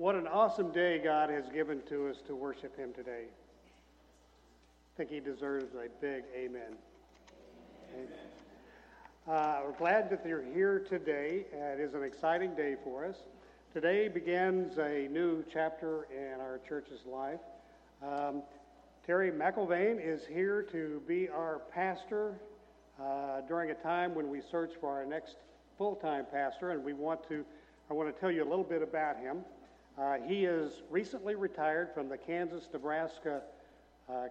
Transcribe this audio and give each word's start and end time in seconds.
What 0.00 0.14
an 0.14 0.26
awesome 0.26 0.70
day 0.70 0.98
God 0.98 1.28
has 1.28 1.46
given 1.50 1.82
to 1.90 2.08
us 2.08 2.16
to 2.26 2.34
worship 2.34 2.74
Him 2.74 2.94
today. 2.94 3.24
I 3.26 4.96
think 4.96 5.10
He 5.10 5.20
deserves 5.20 5.74
a 5.74 5.90
big 6.00 6.22
amen. 6.34 6.72
amen. 7.94 8.08
Uh, 9.28 9.60
we're 9.62 9.76
glad 9.76 10.08
that 10.08 10.24
you're 10.26 10.42
here 10.54 10.78
today. 10.88 11.44
Uh, 11.52 11.74
it 11.74 11.80
is 11.80 11.92
an 11.92 12.02
exciting 12.02 12.54
day 12.54 12.76
for 12.82 13.04
us. 13.04 13.16
Today 13.74 14.08
begins 14.08 14.78
a 14.78 15.06
new 15.10 15.44
chapter 15.52 16.06
in 16.10 16.40
our 16.40 16.60
church's 16.66 17.04
life. 17.04 17.40
Um, 18.02 18.42
Terry 19.06 19.30
McIlvain 19.30 20.02
is 20.02 20.24
here 20.24 20.62
to 20.72 21.02
be 21.06 21.28
our 21.28 21.60
pastor 21.74 22.40
uh, 22.98 23.42
during 23.46 23.70
a 23.70 23.74
time 23.74 24.14
when 24.14 24.30
we 24.30 24.40
search 24.50 24.72
for 24.80 24.88
our 24.88 25.04
next 25.04 25.36
full-time 25.76 26.24
pastor, 26.32 26.70
and 26.70 26.82
we 26.82 26.94
want 26.94 27.28
to. 27.28 27.44
I 27.90 27.92
want 27.92 28.14
to 28.14 28.18
tell 28.18 28.30
you 28.30 28.42
a 28.42 28.48
little 28.48 28.64
bit 28.64 28.80
about 28.80 29.18
him. 29.18 29.44
Uh, 29.98 30.16
he 30.26 30.44
is 30.44 30.82
recently 30.88 31.34
retired 31.34 31.90
from 31.92 32.08
the 32.08 32.16
Kansas 32.16 32.68
Nebraska 32.72 33.42
uh, 34.08 34.12
uh, 34.12 34.28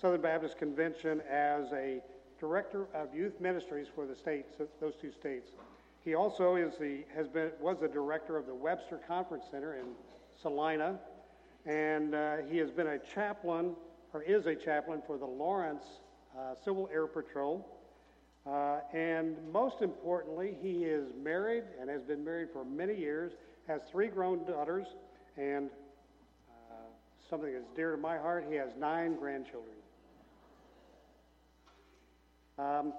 Southern 0.00 0.20
Baptist 0.20 0.58
Convention 0.58 1.20
as 1.30 1.72
a 1.72 2.00
director 2.40 2.86
of 2.94 3.14
youth 3.14 3.40
ministries 3.40 3.86
for 3.94 4.06
the 4.06 4.14
states, 4.14 4.54
those 4.80 4.94
two 5.00 5.12
states. 5.12 5.50
He 6.04 6.14
also 6.14 6.56
is 6.56 6.76
the, 6.78 7.04
has 7.14 7.28
been, 7.28 7.50
was 7.60 7.78
the 7.80 7.88
director 7.88 8.36
of 8.36 8.46
the 8.46 8.54
Webster 8.54 9.00
Conference 9.06 9.44
Center 9.50 9.74
in 9.74 9.86
Salina, 10.40 10.98
and 11.66 12.14
uh, 12.14 12.36
he 12.50 12.58
has 12.58 12.70
been 12.70 12.88
a 12.88 12.98
chaplain, 12.98 13.74
or 14.12 14.22
is 14.22 14.46
a 14.46 14.54
chaplain 14.54 15.02
for 15.06 15.18
the 15.18 15.26
Lawrence 15.26 15.84
uh, 16.36 16.54
Civil 16.64 16.88
Air 16.92 17.06
Patrol. 17.06 17.66
Uh, 18.46 18.78
and 18.94 19.36
most 19.52 19.82
importantly, 19.82 20.56
he 20.62 20.84
is 20.84 21.12
married 21.22 21.64
and 21.80 21.90
has 21.90 22.02
been 22.02 22.24
married 22.24 22.48
for 22.52 22.64
many 22.64 22.94
years 22.94 23.32
has 23.68 23.82
three 23.90 24.08
grown 24.08 24.44
daughters, 24.44 24.86
and 25.36 25.68
uh, 26.50 26.74
something 27.30 27.52
that's 27.52 27.68
dear 27.76 27.92
to 27.92 27.98
my 27.98 28.16
heart, 28.16 28.46
he 28.48 28.56
has 28.56 28.70
nine 28.78 29.14
grandchildren. 29.14 29.76
Um, 32.58 32.92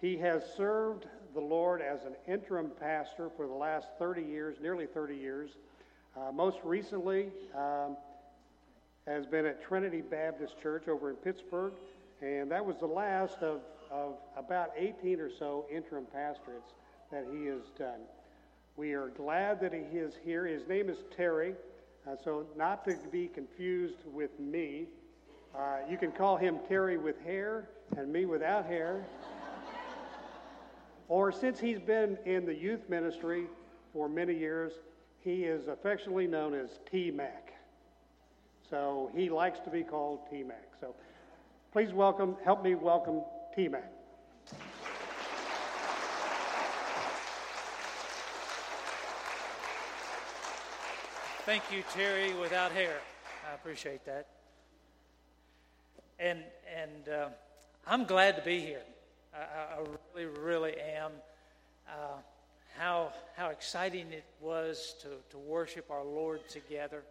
he 0.00 0.16
has 0.16 0.42
served 0.56 1.06
the 1.34 1.40
Lord 1.40 1.82
as 1.82 2.04
an 2.04 2.14
interim 2.26 2.70
pastor 2.80 3.30
for 3.36 3.46
the 3.46 3.52
last 3.52 3.88
30 3.98 4.22
years, 4.22 4.56
nearly 4.62 4.86
30 4.86 5.16
years. 5.16 5.50
Uh, 6.16 6.30
most 6.32 6.58
recently, 6.64 7.30
um, 7.54 7.96
has 9.06 9.26
been 9.26 9.44
at 9.44 9.62
Trinity 9.62 10.00
Baptist 10.00 10.60
Church 10.62 10.86
over 10.86 11.10
in 11.10 11.16
Pittsburg, 11.16 11.72
and 12.20 12.50
that 12.50 12.64
was 12.64 12.76
the 12.76 12.86
last 12.86 13.38
of, 13.38 13.60
of 13.90 14.14
about 14.36 14.70
18 14.76 15.18
or 15.18 15.30
so 15.30 15.66
interim 15.70 16.06
pastorates 16.12 16.72
that 17.10 17.26
he 17.32 17.46
has 17.46 17.62
done. 17.76 18.00
We 18.76 18.94
are 18.94 19.08
glad 19.08 19.60
that 19.60 19.74
he 19.74 19.98
is 19.98 20.14
here. 20.24 20.46
His 20.46 20.66
name 20.66 20.88
is 20.88 20.96
Terry, 21.14 21.54
uh, 22.06 22.16
so 22.24 22.46
not 22.56 22.86
to 22.86 22.96
be 23.10 23.28
confused 23.28 23.98
with 24.06 24.40
me. 24.40 24.86
Uh, 25.54 25.80
you 25.90 25.98
can 25.98 26.10
call 26.10 26.38
him 26.38 26.58
Terry 26.66 26.96
with 26.96 27.20
hair 27.20 27.68
and 27.98 28.10
me 28.10 28.24
without 28.24 28.64
hair. 28.64 29.04
or 31.08 31.30
since 31.30 31.60
he's 31.60 31.80
been 31.80 32.16
in 32.24 32.46
the 32.46 32.54
youth 32.54 32.88
ministry 32.88 33.44
for 33.92 34.08
many 34.08 34.34
years, 34.34 34.72
he 35.20 35.44
is 35.44 35.68
affectionately 35.68 36.26
known 36.26 36.54
as 36.54 36.70
T 36.90 37.10
Mac. 37.10 37.52
So 38.70 39.10
he 39.14 39.28
likes 39.28 39.60
to 39.60 39.70
be 39.70 39.82
called 39.82 40.20
T 40.30 40.42
Mac. 40.42 40.70
So 40.80 40.94
please 41.72 41.92
welcome, 41.92 42.36
help 42.42 42.64
me 42.64 42.74
welcome 42.74 43.20
T 43.54 43.68
Mac. 43.68 43.92
Thank 51.44 51.72
you, 51.72 51.82
Terry, 51.92 52.32
without 52.34 52.70
hair. 52.70 52.98
I 53.50 53.54
appreciate 53.56 54.04
that. 54.04 54.28
And, 56.20 56.38
and 56.72 57.08
uh, 57.12 57.28
I'm 57.84 58.04
glad 58.04 58.36
to 58.36 58.42
be 58.42 58.60
here. 58.60 58.82
I, 59.34 59.38
I 59.74 59.78
really, 60.14 60.38
really 60.38 60.74
am. 60.80 61.10
Uh, 61.88 62.18
how, 62.78 63.12
how 63.36 63.48
exciting 63.48 64.12
it 64.12 64.24
was 64.40 64.94
to, 65.02 65.08
to 65.30 65.38
worship 65.38 65.90
our 65.90 66.04
Lord 66.04 66.48
together 66.48 67.02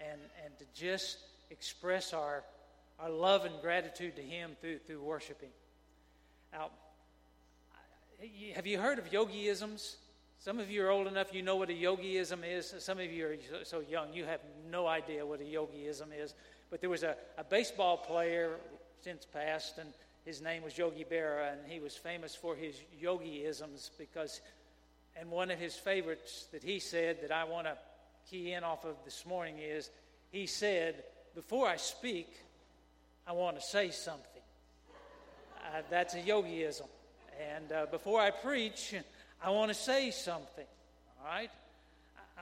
and, 0.00 0.20
and 0.44 0.58
to 0.58 0.64
just 0.74 1.18
express 1.52 2.12
our, 2.12 2.42
our 2.98 3.08
love 3.08 3.44
and 3.44 3.54
gratitude 3.62 4.16
to 4.16 4.22
Him 4.22 4.56
through, 4.60 4.78
through 4.78 5.00
worshiping. 5.00 5.50
Now, 6.52 6.70
have 8.56 8.66
you 8.66 8.80
heard 8.80 8.98
of 8.98 9.12
yogiisms? 9.12 9.94
Some 10.44 10.60
of 10.60 10.70
you 10.70 10.84
are 10.84 10.90
old 10.90 11.06
enough, 11.06 11.32
you 11.32 11.40
know 11.40 11.56
what 11.56 11.70
a 11.70 11.72
yogiism 11.72 12.40
is. 12.46 12.74
Some 12.80 12.98
of 12.98 13.10
you 13.10 13.26
are 13.28 13.64
so 13.64 13.80
young, 13.80 14.12
you 14.12 14.26
have 14.26 14.40
no 14.70 14.86
idea 14.86 15.24
what 15.24 15.40
a 15.40 15.44
yogiism 15.44 16.08
is. 16.14 16.34
But 16.70 16.82
there 16.82 16.90
was 16.90 17.02
a, 17.02 17.16
a 17.38 17.44
baseball 17.44 17.96
player 17.96 18.56
since 19.00 19.24
passed, 19.24 19.78
and 19.78 19.88
his 20.26 20.42
name 20.42 20.62
was 20.62 20.76
Yogi 20.76 21.06
Berra, 21.10 21.50
and 21.54 21.60
he 21.66 21.80
was 21.80 21.96
famous 21.96 22.34
for 22.34 22.54
his 22.54 22.76
yogiisms 23.02 23.88
because, 23.96 24.42
and 25.16 25.30
one 25.30 25.50
of 25.50 25.58
his 25.58 25.76
favorites 25.76 26.46
that 26.52 26.62
he 26.62 26.78
said 26.78 27.22
that 27.22 27.32
I 27.32 27.44
want 27.44 27.66
to 27.66 27.78
key 28.30 28.52
in 28.52 28.64
off 28.64 28.84
of 28.84 28.96
this 29.06 29.24
morning 29.24 29.54
is 29.58 29.88
he 30.30 30.46
said, 30.46 31.04
Before 31.34 31.66
I 31.66 31.76
speak, 31.76 32.28
I 33.26 33.32
want 33.32 33.58
to 33.58 33.62
say 33.62 33.90
something. 33.90 34.42
Uh, 35.56 35.80
that's 35.88 36.12
a 36.12 36.20
yogiism. 36.20 36.88
And 37.54 37.72
uh, 37.72 37.86
before 37.90 38.20
I 38.20 38.30
preach, 38.30 38.94
I 39.42 39.50
want 39.50 39.68
to 39.68 39.74
say 39.74 40.10
something, 40.10 40.66
all 41.20 41.26
right? 41.26 41.50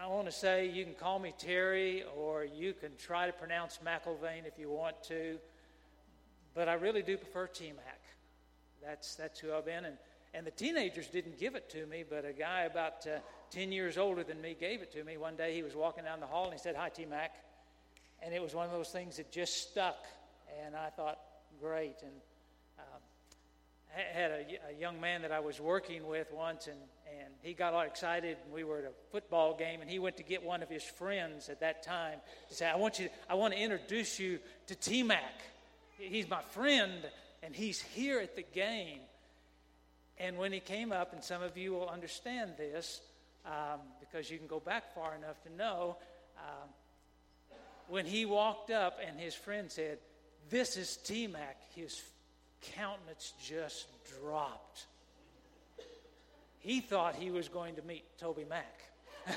I 0.01 0.07
want 0.07 0.27
to 0.27 0.33
say 0.33 0.71
you 0.71 0.85
can 0.85 0.95
call 0.95 1.19
me 1.19 1.35
Terry 1.39 2.05
or 2.17 2.45
you 2.45 2.73
can 2.73 2.91
try 2.97 3.27
to 3.27 3.33
pronounce 3.33 3.79
McIlvain 3.85 4.47
if 4.47 4.59
you 4.59 4.71
want 4.71 5.03
to, 5.05 5.39
but 6.55 6.69
I 6.69 6.75
really 6.75 7.03
do 7.03 7.17
prefer 7.17 7.47
T 7.47 7.69
Mac. 7.69 8.01
That's, 8.85 9.15
that's 9.15 9.39
who 9.39 9.53
I've 9.53 9.67
been. 9.67 9.85
And, 9.85 9.97
and 10.35 10.47
the 10.47 10.51
teenagers 10.51 11.09
didn't 11.09 11.39
give 11.39 11.55
it 11.55 11.71
to 11.71 11.87
me, 11.87 12.05
but 12.09 12.25
a 12.25 12.33
guy 12.33 12.63
about 12.63 13.07
uh, 13.07 13.19
10 13.51 13.71
years 13.71 13.99
older 13.99 14.25
than 14.25 14.41
me 14.41 14.57
gave 14.59 14.81
it 14.81 14.93
to 14.93 15.05
me. 15.05 15.19
One 15.19 15.37
day 15.37 15.55
he 15.55 15.63
was 15.63 15.75
walking 15.75 16.05
down 16.05 16.21
the 16.21 16.27
hall 16.27 16.45
and 16.45 16.53
he 16.53 16.59
said, 16.59 16.75
Hi, 16.75 16.89
T 16.89 17.05
Mac. 17.05 17.35
And 18.23 18.33
it 18.35 18.41
was 18.41 18.55
one 18.55 18.67
of 18.67 18.73
those 18.73 18.91
things 18.91 19.17
that 19.17 19.31
just 19.31 19.71
stuck. 19.71 20.07
And 20.65 20.75
I 20.75 20.91
thought, 20.91 21.19
great. 21.61 21.97
And 22.03 22.13
had 24.13 24.31
a, 24.31 24.45
a, 24.71 24.81
young 24.81 25.01
man 25.01 25.23
that 25.23 25.33
I 25.33 25.41
was 25.41 25.61
working 25.61 26.07
with 26.07 26.33
once, 26.33 26.67
and, 26.67 26.79
and 27.21 27.29
he 27.43 27.53
got 27.53 27.75
all 27.75 27.83
excited. 27.83 28.37
And 28.45 28.53
we 28.53 28.65
were 28.65 28.79
at 28.79 28.85
a 28.85 28.93
football 29.11 29.57
game, 29.57 29.81
and 29.81 29.91
he 29.91 29.99
went 29.99 30.17
to 30.17 30.23
get 30.23 30.43
one 30.43 30.63
of 30.63 30.69
his 30.69 30.83
friends 30.83 31.49
at 31.49 31.61
that 31.61 31.83
time 31.83 32.19
to 32.49 32.55
say, 32.55 32.67
"I 32.67 32.77
want 32.77 32.99
you, 32.99 33.09
I 33.29 33.35
want 33.35 33.55
to 33.55 33.61
introduce 33.61 34.19
you 34.19 34.39
to 34.69 34.75
T 34.75 35.03
Mac. 35.03 35.43
He's 35.99 36.29
my 36.29 36.43
friend, 36.51 36.93
and 37.43 37.55
he's 37.55 37.81
here 37.81 38.21
at 38.21 38.37
the 38.37 38.43
game." 38.43 39.01
And 40.19 40.39
when 40.39 40.53
he 40.53 40.61
came 40.61 40.93
up, 40.93 41.13
and 41.13 41.23
some 41.23 41.43
of 41.43 41.57
you 41.57 41.73
will 41.73 41.89
understand 41.89 42.53
this 42.57 43.01
um, 43.45 43.81
because 44.01 44.31
you 44.31 44.39
can 44.39 44.47
go 44.47 44.61
back 44.61 44.95
far 44.95 45.15
enough 45.15 45.43
to 45.43 45.53
know, 45.53 45.97
um, 46.39 46.69
when 47.89 48.07
he 48.07 48.25
walked 48.25 48.71
up 48.71 48.99
and 49.07 49.19
his 49.19 49.35
friend 49.35 49.71
said, 49.71 49.99
"This 50.49 50.77
is 50.77 50.97
T 50.97 51.27
Mac," 51.27 51.59
his 51.75 52.03
countenance 52.77 53.33
just 53.43 53.87
dropped. 54.21 54.87
He 56.59 56.81
thought 56.81 57.15
he 57.17 57.31
was 57.31 57.49
going 57.49 57.75
to 57.77 57.83
meet 57.83 58.05
TobyMac. 58.21 58.63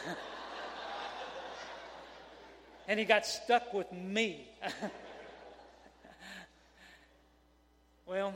and 2.87 2.99
he 2.99 3.05
got 3.05 3.25
stuck 3.25 3.73
with 3.73 3.91
me. 3.91 4.47
well, 8.05 8.33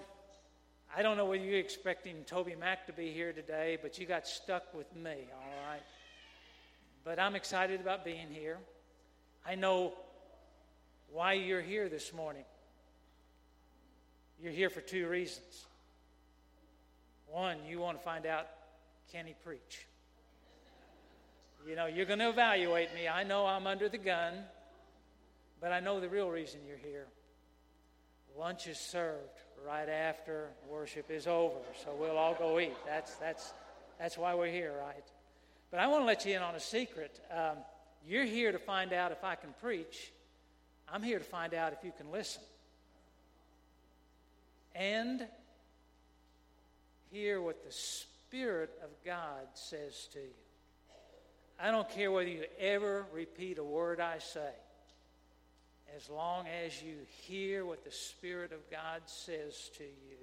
I 0.95 1.03
don't 1.03 1.17
know 1.17 1.25
whether 1.25 1.43
you're 1.43 1.59
expecting 1.59 2.23
TobyMac 2.25 2.85
to 2.87 2.93
be 2.93 3.11
here 3.11 3.31
today, 3.31 3.77
but 3.81 3.99
you 3.99 4.07
got 4.07 4.27
stuck 4.27 4.73
with 4.73 4.93
me, 4.95 5.27
all 5.33 5.69
right? 5.69 5.83
But 7.03 7.19
I'm 7.19 7.35
excited 7.35 7.79
about 7.79 8.03
being 8.03 8.27
here. 8.31 8.57
I 9.45 9.55
know 9.55 9.93
why 11.11 11.33
you're 11.33 11.61
here 11.61 11.89
this 11.89 12.11
morning. 12.13 12.43
You're 14.41 14.53
here 14.53 14.69
for 14.69 14.79
two 14.79 15.07
reasons. 15.07 15.65
One, 17.27 17.57
you 17.67 17.79
want 17.79 17.97
to 17.97 18.03
find 18.03 18.25
out 18.25 18.47
can 19.11 19.25
he 19.25 19.33
preach? 19.43 19.85
You 21.67 21.75
know, 21.75 21.87
you're 21.87 22.05
going 22.05 22.19
to 22.19 22.29
evaluate 22.29 22.93
me. 22.95 23.07
I 23.07 23.23
know 23.23 23.45
I'm 23.45 23.67
under 23.67 23.89
the 23.89 23.97
gun, 23.97 24.33
but 25.59 25.73
I 25.73 25.81
know 25.81 25.99
the 25.99 26.07
real 26.07 26.29
reason 26.29 26.61
you're 26.65 26.77
here. 26.77 27.07
Lunch 28.37 28.67
is 28.67 28.79
served 28.79 29.19
right 29.67 29.89
after 29.89 30.47
worship 30.69 31.11
is 31.11 31.27
over, 31.27 31.59
so 31.83 31.93
we'll 31.99 32.17
all 32.17 32.33
go 32.33 32.59
eat. 32.59 32.75
That's, 32.85 33.13
that's, 33.15 33.53
that's 33.99 34.17
why 34.17 34.35
we're 34.35 34.47
here, 34.47 34.73
right? 34.79 35.03
But 35.69 35.81
I 35.81 35.87
want 35.87 36.03
to 36.03 36.05
let 36.05 36.25
you 36.25 36.35
in 36.35 36.41
on 36.41 36.55
a 36.55 36.61
secret. 36.61 37.19
Um, 37.29 37.57
you're 38.07 38.23
here 38.23 38.53
to 38.53 38.59
find 38.59 38.93
out 38.93 39.11
if 39.11 39.23
I 39.25 39.35
can 39.35 39.53
preach. 39.59 40.13
I'm 40.87 41.03
here 41.03 41.19
to 41.19 41.25
find 41.25 41.53
out 41.53 41.73
if 41.73 41.83
you 41.83 41.91
can 41.97 42.09
listen 42.09 42.41
and 44.75 45.27
hear 47.11 47.41
what 47.41 47.63
the 47.65 47.71
Spirit 47.71 48.71
of 48.83 48.89
God 49.05 49.47
says 49.53 50.07
to 50.13 50.19
you. 50.19 50.33
I 51.59 51.71
don't 51.71 51.89
care 51.89 52.11
whether 52.11 52.29
you 52.29 52.45
ever 52.59 53.05
repeat 53.13 53.57
a 53.57 53.63
word 53.63 53.99
I 53.99 54.19
say, 54.19 54.53
as 55.95 56.09
long 56.09 56.45
as 56.65 56.81
you 56.81 56.95
hear 57.23 57.65
what 57.65 57.83
the 57.83 57.91
Spirit 57.91 58.53
of 58.53 58.69
God 58.71 59.01
says 59.05 59.69
to 59.77 59.83
you, 59.83 60.17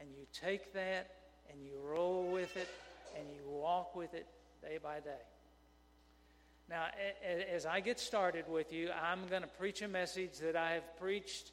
and 0.00 0.08
you 0.10 0.26
take 0.32 0.72
that 0.74 1.10
and 1.50 1.62
you 1.62 1.72
roll 1.84 2.30
with 2.30 2.56
it 2.56 2.68
and 3.16 3.26
you 3.32 3.40
walk 3.50 3.94
with 3.94 4.14
it 4.14 4.26
day 4.62 4.78
by 4.82 5.00
day. 5.00 5.10
Now, 6.68 6.86
as 7.50 7.64
I 7.64 7.80
get 7.80 7.98
started 7.98 8.46
with 8.48 8.72
you, 8.72 8.90
I'm 8.90 9.26
going 9.28 9.42
to 9.42 9.48
preach 9.48 9.80
a 9.80 9.88
message 9.88 10.38
that 10.38 10.54
I 10.54 10.72
have 10.72 10.98
preached 10.98 11.52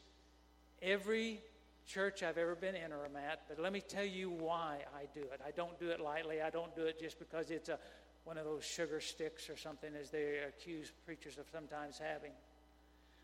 every 0.81 1.39
church 1.87 2.23
I've 2.23 2.37
ever 2.37 2.55
been 2.55 2.75
in 2.75 2.91
or 2.91 3.05
interim 3.05 3.15
at, 3.15 3.41
but 3.47 3.59
let 3.59 3.71
me 3.73 3.81
tell 3.81 4.05
you 4.05 4.29
why 4.29 4.79
I 4.95 5.05
do 5.13 5.21
it. 5.21 5.41
I 5.45 5.51
don't 5.51 5.79
do 5.79 5.89
it 5.89 5.99
lightly. 5.99 6.41
I 6.41 6.49
don't 6.49 6.75
do 6.75 6.83
it 6.83 6.99
just 6.99 7.19
because 7.19 7.51
it's 7.51 7.69
a, 7.69 7.77
one 8.23 8.37
of 8.37 8.45
those 8.45 8.63
sugar 8.63 8.99
sticks 8.99 9.49
or 9.49 9.57
something, 9.57 9.91
as 9.99 10.09
they 10.09 10.39
accuse 10.47 10.91
preachers 11.05 11.37
of 11.37 11.45
sometimes 11.51 11.99
having. 11.99 12.31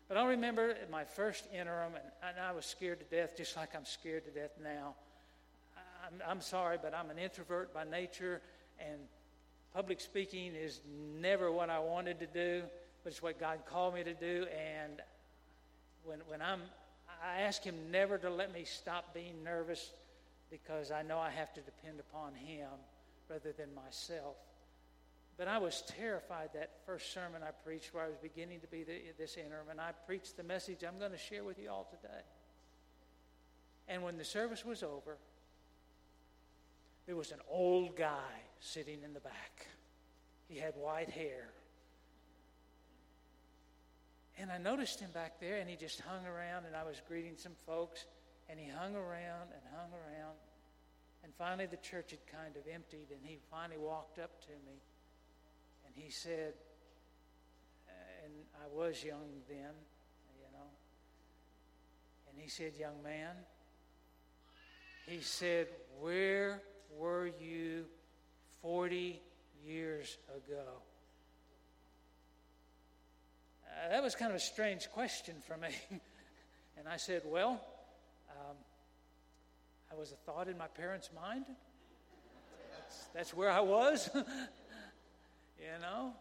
But 0.08 0.16
I 0.16 0.26
remember 0.26 0.76
my 0.90 1.04
first 1.04 1.48
interim, 1.52 1.94
and, 1.94 2.04
and 2.28 2.38
I 2.38 2.52
was 2.52 2.66
scared 2.66 3.00
to 3.00 3.16
death, 3.16 3.36
just 3.36 3.56
like 3.56 3.74
I'm 3.74 3.84
scared 3.84 4.24
to 4.26 4.30
death 4.30 4.52
now. 4.62 4.94
I'm, 6.06 6.22
I'm 6.26 6.40
sorry, 6.40 6.78
but 6.80 6.94
I'm 6.94 7.10
an 7.10 7.18
introvert 7.18 7.72
by 7.72 7.84
nature, 7.84 8.40
and 8.78 8.98
public 9.74 10.00
speaking 10.00 10.54
is 10.54 10.80
never 11.20 11.50
what 11.50 11.70
I 11.70 11.78
wanted 11.78 12.20
to 12.20 12.26
do, 12.26 12.62
but 13.02 13.12
it's 13.12 13.22
what 13.22 13.40
God 13.40 13.60
called 13.66 13.94
me 13.94 14.04
to 14.04 14.14
do. 14.14 14.46
And 14.52 15.00
when, 16.04 16.18
when 16.28 16.42
I'm, 16.42 16.60
I 17.22 17.42
ask 17.42 17.62
Him 17.62 17.76
never 17.90 18.18
to 18.18 18.30
let 18.30 18.52
me 18.52 18.64
stop 18.64 19.14
being 19.14 19.44
nervous 19.44 19.92
because 20.50 20.90
I 20.90 21.02
know 21.02 21.18
I 21.18 21.30
have 21.30 21.54
to 21.54 21.60
depend 21.60 22.00
upon 22.00 22.34
Him 22.34 22.68
rather 23.28 23.52
than 23.52 23.74
myself. 23.74 24.36
But 25.38 25.48
I 25.48 25.58
was 25.58 25.82
terrified 25.86 26.50
that 26.54 26.70
first 26.84 27.12
sermon 27.12 27.42
I 27.42 27.50
preached 27.64 27.94
where 27.94 28.04
I 28.04 28.08
was 28.08 28.16
beginning 28.20 28.60
to 28.60 28.66
be 28.66 28.82
the, 28.82 29.00
this 29.18 29.36
interim, 29.36 29.68
and 29.70 29.80
I 29.80 29.92
preached 30.06 30.36
the 30.36 30.42
message 30.42 30.84
I'm 30.86 30.98
going 30.98 31.12
to 31.12 31.18
share 31.18 31.44
with 31.44 31.58
you 31.58 31.70
all 31.70 31.88
today. 31.90 32.22
And 33.88 34.02
when 34.02 34.18
the 34.18 34.24
service 34.24 34.64
was 34.64 34.82
over, 34.82 35.16
there 37.06 37.16
was 37.16 37.32
an 37.32 37.40
old 37.50 37.96
guy 37.96 38.42
sitting 38.60 39.02
in 39.04 39.14
the 39.14 39.20
back. 39.20 39.66
He 40.48 40.58
had 40.58 40.74
white 40.76 41.10
hair. 41.10 41.48
And 44.38 44.50
I 44.50 44.58
noticed 44.58 45.00
him 45.00 45.10
back 45.12 45.40
there, 45.40 45.58
and 45.58 45.68
he 45.68 45.76
just 45.76 46.00
hung 46.00 46.26
around, 46.26 46.64
and 46.64 46.74
I 46.74 46.84
was 46.84 47.00
greeting 47.06 47.34
some 47.36 47.52
folks, 47.66 48.06
and 48.48 48.58
he 48.58 48.68
hung 48.68 48.94
around 48.94 49.52
and 49.52 49.62
hung 49.76 49.90
around. 49.92 50.36
And 51.22 51.32
finally, 51.34 51.66
the 51.66 51.76
church 51.76 52.10
had 52.10 52.26
kind 52.26 52.56
of 52.56 52.62
emptied, 52.72 53.08
and 53.10 53.20
he 53.22 53.38
finally 53.50 53.78
walked 53.78 54.18
up 54.18 54.40
to 54.42 54.52
me, 54.66 54.80
and 55.86 55.94
he 55.94 56.10
said, 56.10 56.54
uh, 57.88 58.24
and 58.24 58.32
I 58.62 58.74
was 58.74 59.04
young 59.04 59.28
then, 59.48 59.74
you 60.38 60.48
know, 60.52 60.68
and 62.30 62.40
he 62.40 62.48
said, 62.48 62.72
Young 62.78 63.02
man, 63.02 63.36
he 65.06 65.20
said, 65.20 65.68
Where 66.00 66.62
were 66.98 67.30
you 67.40 67.84
40 68.62 69.20
years 69.64 70.18
ago? 70.34 70.64
Uh, 73.72 73.88
that 73.90 74.02
was 74.02 74.14
kind 74.14 74.30
of 74.30 74.36
a 74.36 74.40
strange 74.40 74.90
question 74.92 75.34
for 75.46 75.56
me. 75.56 75.68
and 76.78 76.88
I 76.88 76.96
said, 76.96 77.22
Well, 77.24 77.60
um, 78.30 78.56
I 79.90 79.94
was 79.94 80.12
a 80.12 80.16
thought 80.16 80.48
in 80.48 80.58
my 80.58 80.68
parents' 80.68 81.10
mind. 81.14 81.44
That's, 82.72 83.06
that's 83.14 83.34
where 83.34 83.50
I 83.50 83.60
was, 83.60 84.10
you 84.14 85.80
know. 85.80 86.12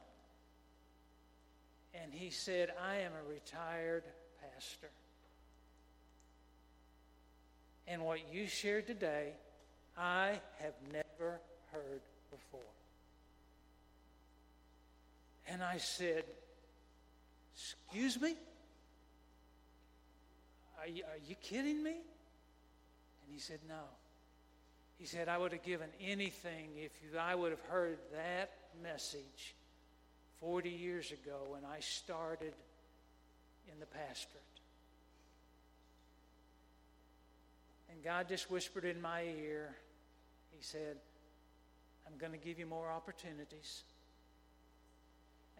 And 1.93 2.13
he 2.13 2.29
said, 2.29 2.71
I 2.81 2.97
am 2.97 3.11
a 3.13 3.29
retired 3.29 4.03
pastor. 4.41 4.89
And 7.87 8.03
what 8.03 8.19
you 8.31 8.47
shared 8.47 8.87
today 8.87 9.33
I 9.97 10.39
have 10.59 10.73
never 10.91 11.41
heard 11.71 12.01
before. 12.29 12.61
And 15.47 15.61
I 15.61 15.77
said, 15.77 16.23
Excuse 17.61 18.19
me? 18.19 18.35
Are 20.79 20.87
you, 20.87 21.03
are 21.03 21.19
you 21.27 21.35
kidding 21.35 21.83
me? 21.83 21.91
And 21.91 23.33
he 23.33 23.39
said, 23.39 23.59
No. 23.67 23.83
He 24.97 25.05
said, 25.07 25.27
I 25.27 25.37
would 25.37 25.51
have 25.51 25.63
given 25.63 25.89
anything 25.99 26.69
if 26.77 26.91
you, 27.01 27.17
I 27.17 27.33
would 27.33 27.51
have 27.51 27.61
heard 27.61 27.97
that 28.13 28.51
message 28.83 29.55
40 30.39 30.69
years 30.69 31.11
ago 31.11 31.37
when 31.47 31.61
I 31.65 31.79
started 31.79 32.53
in 33.71 33.79
the 33.79 33.87
pastorate. 33.87 34.43
And 37.91 38.03
God 38.03 38.27
just 38.29 38.51
whispered 38.51 38.85
in 38.85 39.01
my 39.01 39.23
ear, 39.23 39.75
He 40.51 40.63
said, 40.63 40.97
I'm 42.07 42.17
going 42.17 42.31
to 42.31 42.37
give 42.37 42.59
you 42.59 42.65
more 42.65 42.89
opportunities. 42.89 43.83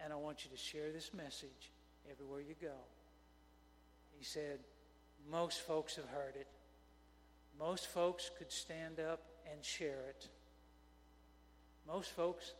And 0.02 0.12
I 0.12 0.16
want 0.16 0.44
you 0.44 0.50
to 0.50 0.56
share 0.56 0.90
this 0.92 1.12
message 1.14 1.70
everywhere 2.10 2.40
you 2.40 2.54
go. 2.60 2.74
He 4.18 4.24
said, 4.24 4.58
Most 5.30 5.60
folks 5.60 5.96
have 5.96 6.08
heard 6.08 6.36
it. 6.36 6.46
Most 7.58 7.86
folks 7.86 8.30
could 8.38 8.50
stand 8.50 9.00
up 9.00 9.22
and 9.50 9.64
share 9.64 10.04
it. 10.08 10.28
Most 11.86 12.10
folks 12.10 12.52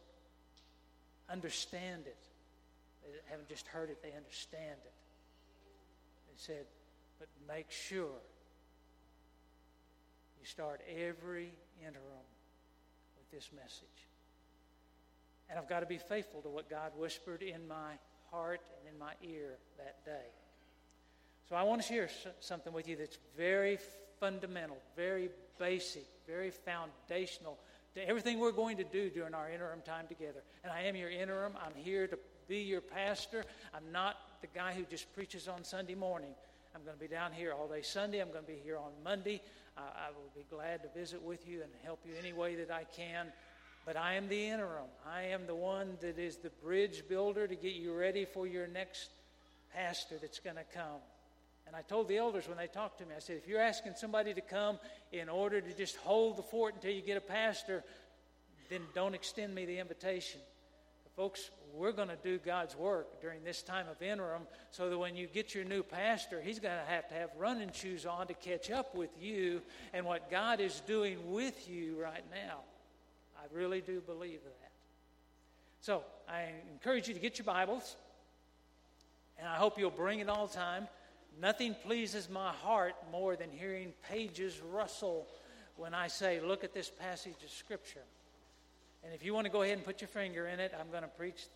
understand 1.31 2.03
it. 2.07 2.17
They 3.03 3.11
haven't 3.31 3.49
just 3.49 3.67
heard 3.67 3.91
it, 3.91 4.03
they 4.03 4.13
understand 4.17 4.79
it. 4.85 4.93
He 6.31 6.37
said, 6.37 6.67
But 7.19 7.29
make 7.49 7.71
sure 7.71 8.21
you 10.41 10.47
start 10.47 10.81
every 10.89 11.53
interim 11.81 12.27
with 13.17 13.31
this 13.31 13.51
message. 13.55 14.09
And 15.49 15.59
I've 15.59 15.69
got 15.69 15.81
to 15.81 15.87
be 15.87 15.99
faithful 15.99 16.41
to 16.43 16.49
what 16.49 16.69
God 16.71 16.93
whispered 16.97 17.43
in 17.43 17.69
my 17.69 17.93
heart 18.33 18.61
and 18.79 18.93
in 18.93 18.99
my 18.99 19.13
ear 19.23 19.59
that 19.79 20.05
day. 20.05 20.31
So 21.49 21.55
I 21.55 21.63
want 21.63 21.83
to 21.83 21.87
share 21.87 22.09
something 22.41 22.73
with 22.73 22.89
you 22.89 22.97
that's 22.97 23.19
very 23.37 23.79
fundamental, 24.19 24.79
very 24.97 25.29
basic, 25.59 26.07
very 26.27 26.51
foundational 26.51 27.59
to 27.95 28.09
everything 28.09 28.39
we're 28.39 28.53
going 28.53 28.79
to 28.79 28.85
do 28.85 29.11
during 29.11 29.35
our 29.35 29.51
interim 29.51 29.83
time 29.83 30.07
together. 30.09 30.43
And 30.65 30.73
I 30.73 30.83
am 30.83 30.97
your 30.97 31.11
interim. 31.11 31.53
I'm 31.63 31.75
here 31.75 32.07
to 32.07 32.19
be 32.49 32.59
your 32.59 32.81
pastor. 32.81 33.45
I'm 33.75 33.93
not 33.93 34.17
the 34.41 34.47
guy 34.55 34.73
who 34.73 34.85
just 34.85 35.13
preaches 35.15 35.47
on 35.47 35.63
Sunday 35.63 35.95
morning. 35.95 36.35
I'm 36.75 36.83
going 36.85 36.97
to 36.97 37.01
be 37.01 37.09
down 37.09 37.33
here 37.33 37.53
all 37.53 37.69
day 37.69 37.83
Sunday. 37.83 38.21
I'm 38.21 38.31
going 38.31 38.45
to 38.45 38.51
be 38.51 38.59
here 38.65 38.79
on 38.79 38.93
Monday. 39.05 39.43
I, 39.77 39.81
I 39.81 40.11
will 40.11 40.31
be 40.35 40.47
glad 40.49 40.83
to 40.85 40.89
visit 40.99 41.23
with 41.23 41.47
you 41.47 41.63
and 41.63 41.71
help 41.85 42.01
you 42.07 42.13
any 42.19 42.33
way 42.33 42.55
that 42.55 42.71
I 42.71 42.85
can. 42.85 43.27
But 43.85 43.97
I 43.97 44.15
am 44.15 44.29
the 44.29 44.49
interim. 44.49 44.89
I 45.11 45.23
am 45.25 45.47
the 45.47 45.55
one 45.55 45.97
that 46.01 46.19
is 46.19 46.37
the 46.37 46.51
bridge 46.63 47.03
builder 47.09 47.47
to 47.49 47.55
get 47.55 47.75
you 47.75 47.95
ready 47.95 48.25
for 48.25 48.47
your 48.47 48.67
next 48.69 49.11
pastor 49.75 50.17
that's 50.21 50.39
going 50.39 50.57
to 50.57 50.65
come. 50.73 51.01
And 51.67 51.75
I 51.75 51.83
told 51.83 52.09
the 52.09 52.19
elders 52.19 52.49
when 52.49 52.59
they 52.59 52.67
talked 52.67 52.99
to 52.99 53.07
me, 53.07 53.13
I 53.17 53.21
said, 53.21 53.39
if 53.39 53.49
you're 53.49 53.61
asking 53.61 53.95
somebody 53.97 54.35
to 54.35 54.41
come 54.41 54.79
in 55.11 55.29
order 55.29 55.61
to 55.61 55.77
just 55.77 55.97
hold 55.97 56.37
the 56.37 56.43
fort 56.43 56.75
until 56.75 56.93
you 56.93 57.03
get 57.03 57.17
a 57.17 57.21
pastor, 57.21 57.83
then 58.69 58.83
don't 58.95 59.15
extend 59.15 59.55
me 59.55 59.65
the 59.65 59.79
invitation. 59.79 60.41
But 61.05 61.17
folks, 61.21 61.51
we're 61.75 61.93
going 61.93 62.09
to 62.09 62.19
do 62.23 62.39
God's 62.39 62.77
work 62.77 63.21
during 63.21 63.43
this 63.43 63.63
time 63.63 63.87
of 63.89 64.01
interim 64.03 64.43
so 64.71 64.91
that 64.91 64.99
when 64.99 65.17
you 65.17 65.27
get 65.27 65.55
your 65.55 65.65
new 65.65 65.83
pastor, 65.83 66.41
he's 66.41 66.59
going 66.59 66.77
to 66.79 66.93
have 66.93 67.09
to 67.09 67.15
have 67.15 67.31
running 67.39 67.73
shoes 67.73 68.07
on 68.07 68.27
to 68.27 68.35
catch 68.35 68.71
up 68.71 68.95
with 68.95 69.11
you 69.21 69.63
and 69.93 70.05
what 70.05 70.31
God 70.31 70.61
is 70.61 70.81
doing 70.87 71.33
with 71.33 71.69
you 71.69 72.01
right 72.01 72.25
now. 72.31 72.59
Really 73.53 73.81
do 73.81 74.01
believe 74.01 74.41
that. 74.45 74.71
So 75.81 76.05
I 76.29 76.47
encourage 76.73 77.09
you 77.09 77.15
to 77.15 77.21
get 77.21 77.39
your 77.39 77.45
Bibles, 77.45 77.97
and 79.39 79.49
I 79.49 79.57
hope 79.57 79.79
you'll 79.79 79.91
bring 79.91 80.21
it 80.21 80.29
all 80.29 80.47
the 80.47 80.55
time. 80.55 80.89
Nothing 81.41 81.75
pleases 81.85 82.29
my 82.31 82.53
heart 82.53 82.95
more 83.11 83.37
than 83.37 83.51
hearing 83.51 83.93
pages 84.09 84.61
rustle 84.71 85.27
when 85.77 85.95
I 85.95 86.09
say, 86.09 86.41
Look 86.41 86.65
at 86.65 86.73
this 86.73 86.91
passage 86.91 87.43
of 87.45 87.51
Scripture. 87.51 88.05
And 89.05 89.13
if 89.13 89.25
you 89.25 89.35
want 89.35 89.47
to 89.47 89.53
go 89.53 89.63
ahead 89.63 89.77
and 89.77 89.85
put 89.85 90.01
your 90.01 90.09
finger 90.09 90.47
in 90.47 90.61
it, 90.61 90.73
I'm 90.79 90.91
going 90.91 91.03
to 91.03 91.09
preach 91.09 91.47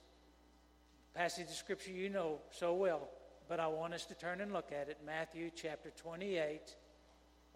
passage 1.17 1.47
of 1.47 1.55
scripture 1.55 1.93
you 1.93 2.11
know 2.11 2.39
so 2.51 2.75
well, 2.75 3.09
but 3.49 3.59
I 3.59 3.67
want 3.69 3.95
us 3.95 4.05
to 4.05 4.15
turn 4.15 4.43
and 4.43 4.53
look 4.53 4.71
at 4.71 4.91
it. 4.91 4.99
Matthew 5.07 5.51
chapter 5.55 5.91
28, 5.97 6.61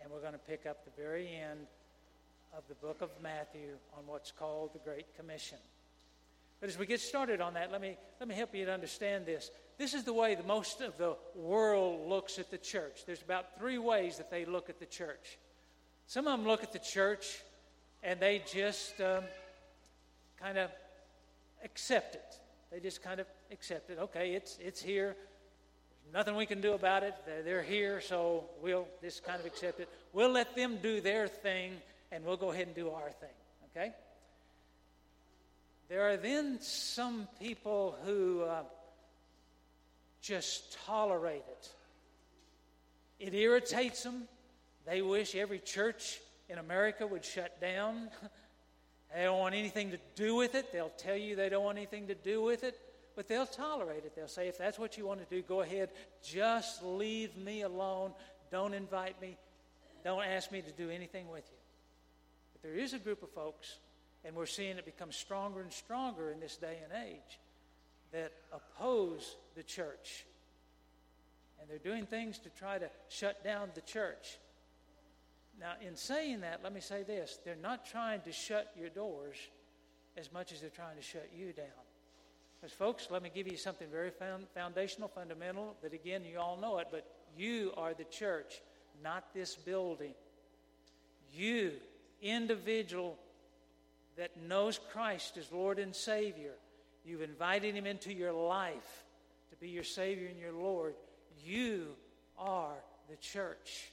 and 0.00 0.10
we're 0.10 0.20
going 0.22 0.32
to 0.32 0.38
pick 0.38 0.64
up 0.64 0.82
the 0.86 0.90
very 0.96 1.28
end 1.28 1.66
of 2.56 2.62
the 2.68 2.74
book 2.74 3.00
of 3.00 3.10
Matthew 3.22 3.76
on 3.96 4.06
what's 4.06 4.32
called 4.32 4.70
the 4.72 4.78
Great 4.80 5.16
Commission. 5.16 5.58
But 6.60 6.68
as 6.68 6.78
we 6.78 6.86
get 6.86 7.00
started 7.00 7.40
on 7.40 7.54
that, 7.54 7.72
let 7.72 7.80
me, 7.80 7.96
let 8.18 8.28
me 8.28 8.34
help 8.34 8.54
you 8.54 8.66
to 8.66 8.72
understand 8.72 9.24
this. 9.24 9.50
This 9.78 9.94
is 9.94 10.04
the 10.04 10.12
way 10.12 10.34
the 10.34 10.42
most 10.42 10.82
of 10.82 10.98
the 10.98 11.16
world 11.34 12.08
looks 12.08 12.38
at 12.38 12.50
the 12.50 12.58
church. 12.58 13.06
There's 13.06 13.22
about 13.22 13.58
three 13.58 13.78
ways 13.78 14.18
that 14.18 14.30
they 14.30 14.44
look 14.44 14.68
at 14.68 14.78
the 14.78 14.86
church. 14.86 15.38
Some 16.06 16.26
of 16.26 16.38
them 16.38 16.46
look 16.46 16.62
at 16.62 16.72
the 16.72 16.78
church 16.78 17.40
and 18.02 18.20
they 18.20 18.42
just 18.52 19.00
um, 19.00 19.24
kind 20.38 20.58
of 20.58 20.70
accept 21.64 22.14
it. 22.14 22.40
They 22.70 22.80
just 22.80 23.02
kind 23.02 23.20
of 23.20 23.26
accept 23.50 23.90
it. 23.90 23.98
Okay, 23.98 24.32
it's, 24.32 24.58
it's 24.60 24.82
here. 24.82 25.16
There's 26.04 26.14
nothing 26.14 26.36
we 26.36 26.46
can 26.46 26.60
do 26.60 26.74
about 26.74 27.02
it. 27.02 27.14
They're, 27.24 27.42
they're 27.42 27.62
here, 27.62 28.00
so 28.00 28.44
we'll 28.62 28.86
just 29.02 29.24
kind 29.24 29.40
of 29.40 29.46
accept 29.46 29.80
it. 29.80 29.88
We'll 30.12 30.30
let 30.30 30.54
them 30.54 30.78
do 30.82 31.00
their 31.00 31.26
thing, 31.26 31.72
and 32.12 32.24
we'll 32.24 32.36
go 32.36 32.50
ahead 32.50 32.66
and 32.66 32.74
do 32.74 32.90
our 32.90 33.10
thing. 33.10 33.30
Okay? 33.70 33.92
There 35.88 36.08
are 36.08 36.16
then 36.16 36.60
some 36.60 37.26
people 37.40 37.96
who 38.04 38.42
uh, 38.42 38.62
just 40.20 40.78
tolerate 40.86 41.44
it. 41.48 41.68
It 43.18 43.34
irritates 43.34 44.02
them. 44.02 44.24
They 44.86 45.02
wish 45.02 45.34
every 45.34 45.58
church 45.58 46.20
in 46.48 46.58
America 46.58 47.06
would 47.06 47.24
shut 47.24 47.60
down. 47.60 48.10
They 49.12 49.24
don't 49.24 49.40
want 49.40 49.56
anything 49.56 49.90
to 49.90 49.98
do 50.14 50.36
with 50.36 50.54
it. 50.54 50.72
They'll 50.72 50.92
tell 50.96 51.16
you 51.16 51.34
they 51.34 51.48
don't 51.48 51.64
want 51.64 51.78
anything 51.78 52.06
to 52.06 52.14
do 52.14 52.42
with 52.42 52.62
it, 52.62 52.78
but 53.16 53.26
they'll 53.26 53.44
tolerate 53.44 54.04
it. 54.04 54.14
They'll 54.14 54.28
say, 54.28 54.46
if 54.46 54.56
that's 54.56 54.78
what 54.78 54.96
you 54.96 55.04
want 55.04 55.18
to 55.28 55.34
do, 55.34 55.42
go 55.42 55.62
ahead. 55.62 55.90
Just 56.22 56.84
leave 56.84 57.36
me 57.36 57.62
alone. 57.62 58.12
Don't 58.52 58.72
invite 58.72 59.20
me. 59.20 59.36
Don't 60.04 60.22
ask 60.22 60.52
me 60.52 60.62
to 60.62 60.70
do 60.70 60.90
anything 60.90 61.28
with 61.28 61.42
you. 61.50 61.59
But 62.62 62.70
there 62.70 62.78
is 62.78 62.92
a 62.92 62.98
group 62.98 63.22
of 63.22 63.30
folks, 63.30 63.78
and 64.24 64.34
we're 64.34 64.46
seeing 64.46 64.76
it 64.76 64.84
become 64.84 65.12
stronger 65.12 65.60
and 65.60 65.72
stronger 65.72 66.30
in 66.30 66.40
this 66.40 66.56
day 66.56 66.78
and 66.82 67.06
age, 67.06 67.38
that 68.12 68.32
oppose 68.52 69.36
the 69.54 69.62
church. 69.62 70.26
And 71.60 71.68
they're 71.68 71.78
doing 71.78 72.06
things 72.06 72.38
to 72.40 72.50
try 72.50 72.78
to 72.78 72.90
shut 73.08 73.44
down 73.44 73.70
the 73.74 73.80
church. 73.82 74.38
Now, 75.60 75.72
in 75.86 75.94
saying 75.94 76.40
that, 76.40 76.60
let 76.64 76.72
me 76.72 76.80
say 76.80 77.02
this 77.02 77.38
they're 77.44 77.54
not 77.56 77.84
trying 77.86 78.22
to 78.22 78.32
shut 78.32 78.72
your 78.78 78.88
doors 78.88 79.36
as 80.16 80.32
much 80.32 80.52
as 80.52 80.60
they're 80.60 80.70
trying 80.70 80.96
to 80.96 81.02
shut 81.02 81.28
you 81.36 81.52
down. 81.52 81.66
Because, 82.60 82.74
folks, 82.74 83.08
let 83.10 83.22
me 83.22 83.30
give 83.34 83.46
you 83.46 83.56
something 83.56 83.88
very 83.90 84.10
foundational, 84.54 85.08
fundamental, 85.08 85.76
that 85.82 85.94
again, 85.94 86.24
you 86.30 86.38
all 86.38 86.58
know 86.58 86.78
it, 86.78 86.88
but 86.90 87.06
you 87.36 87.72
are 87.76 87.94
the 87.94 88.04
church, 88.04 88.60
not 89.02 89.32
this 89.32 89.54
building. 89.54 90.12
You, 91.32 91.72
individual 92.22 93.18
that 94.16 94.30
knows 94.48 94.78
Christ 94.92 95.36
as 95.36 95.50
Lord 95.50 95.78
and 95.78 95.94
Savior, 95.94 96.52
you've 97.04 97.22
invited 97.22 97.74
Him 97.74 97.86
into 97.86 98.12
your 98.12 98.32
life 98.32 99.04
to 99.50 99.56
be 99.56 99.68
your 99.68 99.84
Savior 99.84 100.28
and 100.28 100.38
your 100.38 100.52
Lord. 100.52 100.94
You 101.44 101.86
are 102.38 102.76
the 103.08 103.16
church. 103.16 103.90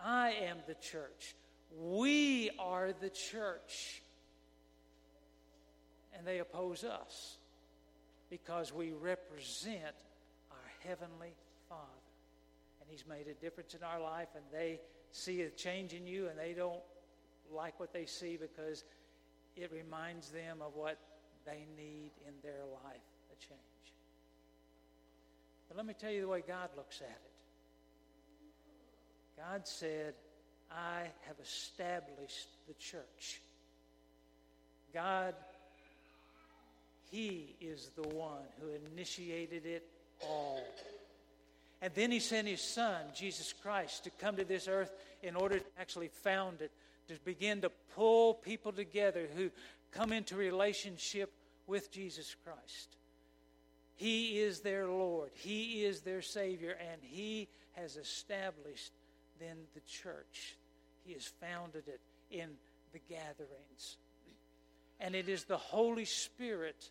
I 0.00 0.32
am 0.48 0.58
the 0.66 0.74
church. 0.74 1.34
We 1.80 2.50
are 2.58 2.92
the 3.00 3.10
church. 3.10 4.02
And 6.16 6.26
they 6.26 6.38
oppose 6.38 6.84
us 6.84 7.38
because 8.30 8.72
we 8.72 8.92
represent 8.92 9.94
our 10.50 10.88
Heavenly 10.88 11.34
Father. 11.68 11.82
And 12.80 12.88
He's 12.88 13.04
made 13.08 13.26
a 13.28 13.34
difference 13.34 13.74
in 13.74 13.82
our 13.82 14.00
life, 14.00 14.28
and 14.34 14.44
they 14.52 14.80
see 15.10 15.42
a 15.42 15.50
change 15.50 15.92
in 15.92 16.06
you, 16.06 16.28
and 16.28 16.38
they 16.38 16.52
don't 16.52 16.80
like 17.52 17.78
what 17.80 17.92
they 17.92 18.06
see 18.06 18.36
because 18.36 18.84
it 19.56 19.70
reminds 19.72 20.30
them 20.30 20.58
of 20.60 20.74
what 20.74 20.98
they 21.46 21.66
need 21.76 22.10
in 22.26 22.34
their 22.42 22.64
life 22.84 23.02
a 23.30 23.36
change. 23.40 23.60
But 25.68 25.76
let 25.76 25.86
me 25.86 25.94
tell 25.98 26.10
you 26.10 26.20
the 26.20 26.28
way 26.28 26.42
God 26.46 26.70
looks 26.76 27.00
at 27.00 27.08
it. 27.08 27.34
God 29.36 29.66
said, 29.66 30.14
I 30.70 31.02
have 31.26 31.36
established 31.42 32.48
the 32.66 32.74
church. 32.74 33.40
God, 34.92 35.34
He 37.10 37.56
is 37.60 37.90
the 37.96 38.08
one 38.08 38.44
who 38.60 38.68
initiated 38.92 39.66
it 39.66 39.86
all. 40.22 40.62
And 41.82 41.92
then 41.94 42.10
He 42.10 42.20
sent 42.20 42.48
His 42.48 42.62
Son, 42.62 43.02
Jesus 43.14 43.52
Christ, 43.52 44.04
to 44.04 44.10
come 44.10 44.36
to 44.36 44.44
this 44.44 44.68
earth 44.68 44.92
in 45.22 45.36
order 45.36 45.58
to 45.58 45.64
actually 45.78 46.08
found 46.08 46.60
it, 46.60 46.70
to 47.08 47.14
begin 47.24 47.60
to 47.62 47.70
pull 47.94 48.34
people 48.34 48.72
together 48.72 49.26
who 49.36 49.50
come 49.92 50.12
into 50.12 50.36
relationship 50.36 51.32
with 51.66 51.90
Jesus 51.90 52.34
Christ. 52.44 52.96
He 53.96 54.40
is 54.40 54.60
their 54.60 54.88
Lord, 54.88 55.30
He 55.34 55.84
is 55.84 56.00
their 56.00 56.22
Savior, 56.22 56.76
and 56.90 57.00
He 57.02 57.48
has 57.72 57.96
established 57.96 58.92
then 59.40 59.56
the 59.74 59.80
church. 59.80 60.56
He 61.04 61.12
has 61.12 61.26
founded 61.40 61.84
it 61.86 62.00
in 62.30 62.50
the 62.92 63.00
gatherings. 63.08 63.96
And 65.00 65.14
it 65.14 65.28
is 65.28 65.44
the 65.44 65.56
Holy 65.56 66.04
Spirit 66.04 66.90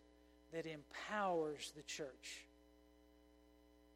that 0.53 0.65
empowers 0.65 1.71
the 1.75 1.83
church. 1.83 2.45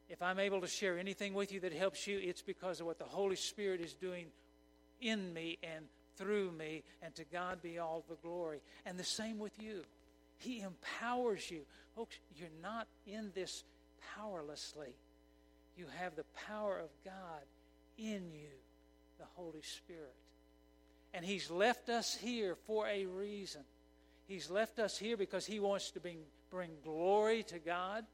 If 0.09 0.21
I'm 0.21 0.39
able 0.39 0.61
to 0.61 0.67
share 0.67 0.97
anything 0.97 1.33
with 1.33 1.51
you 1.51 1.59
that 1.61 1.73
helps 1.73 2.07
you, 2.07 2.17
it's 2.17 2.41
because 2.41 2.79
of 2.79 2.87
what 2.87 2.97
the 2.97 3.05
Holy 3.05 3.35
Spirit 3.35 3.81
is 3.81 3.93
doing 3.93 4.27
in 5.01 5.33
me 5.33 5.57
and 5.61 5.85
through 6.17 6.51
me, 6.51 6.83
and 7.01 7.13
to 7.15 7.23
God 7.25 7.61
be 7.61 7.79
all 7.79 8.03
the 8.09 8.15
glory. 8.15 8.61
And 8.85 8.97
the 8.97 9.03
same 9.03 9.39
with 9.39 9.53
you. 9.61 9.83
He 10.37 10.61
empowers 10.61 11.49
you. 11.49 11.61
Folks, 11.95 12.17
you're 12.35 12.49
not 12.61 12.87
in 13.05 13.31
this 13.33 13.63
powerlessly. 14.15 14.95
You 15.77 15.85
have 15.99 16.15
the 16.15 16.25
power 16.47 16.77
of 16.77 16.89
God 17.03 17.43
in 17.97 18.31
you 18.33 18.49
the 19.17 19.25
Holy 19.35 19.61
Spirit. 19.61 20.15
And 21.13 21.25
He's 21.25 21.49
left 21.49 21.89
us 21.89 22.15
here 22.15 22.55
for 22.65 22.87
a 22.87 23.05
reason. 23.05 23.61
He's 24.27 24.49
left 24.49 24.79
us 24.79 24.97
here 24.97 25.17
because 25.17 25.45
He 25.45 25.59
wants 25.59 25.91
to 25.91 25.99
bring, 25.99 26.19
bring 26.51 26.71
glory 26.83 27.43
to 27.43 27.59
God, 27.59 28.05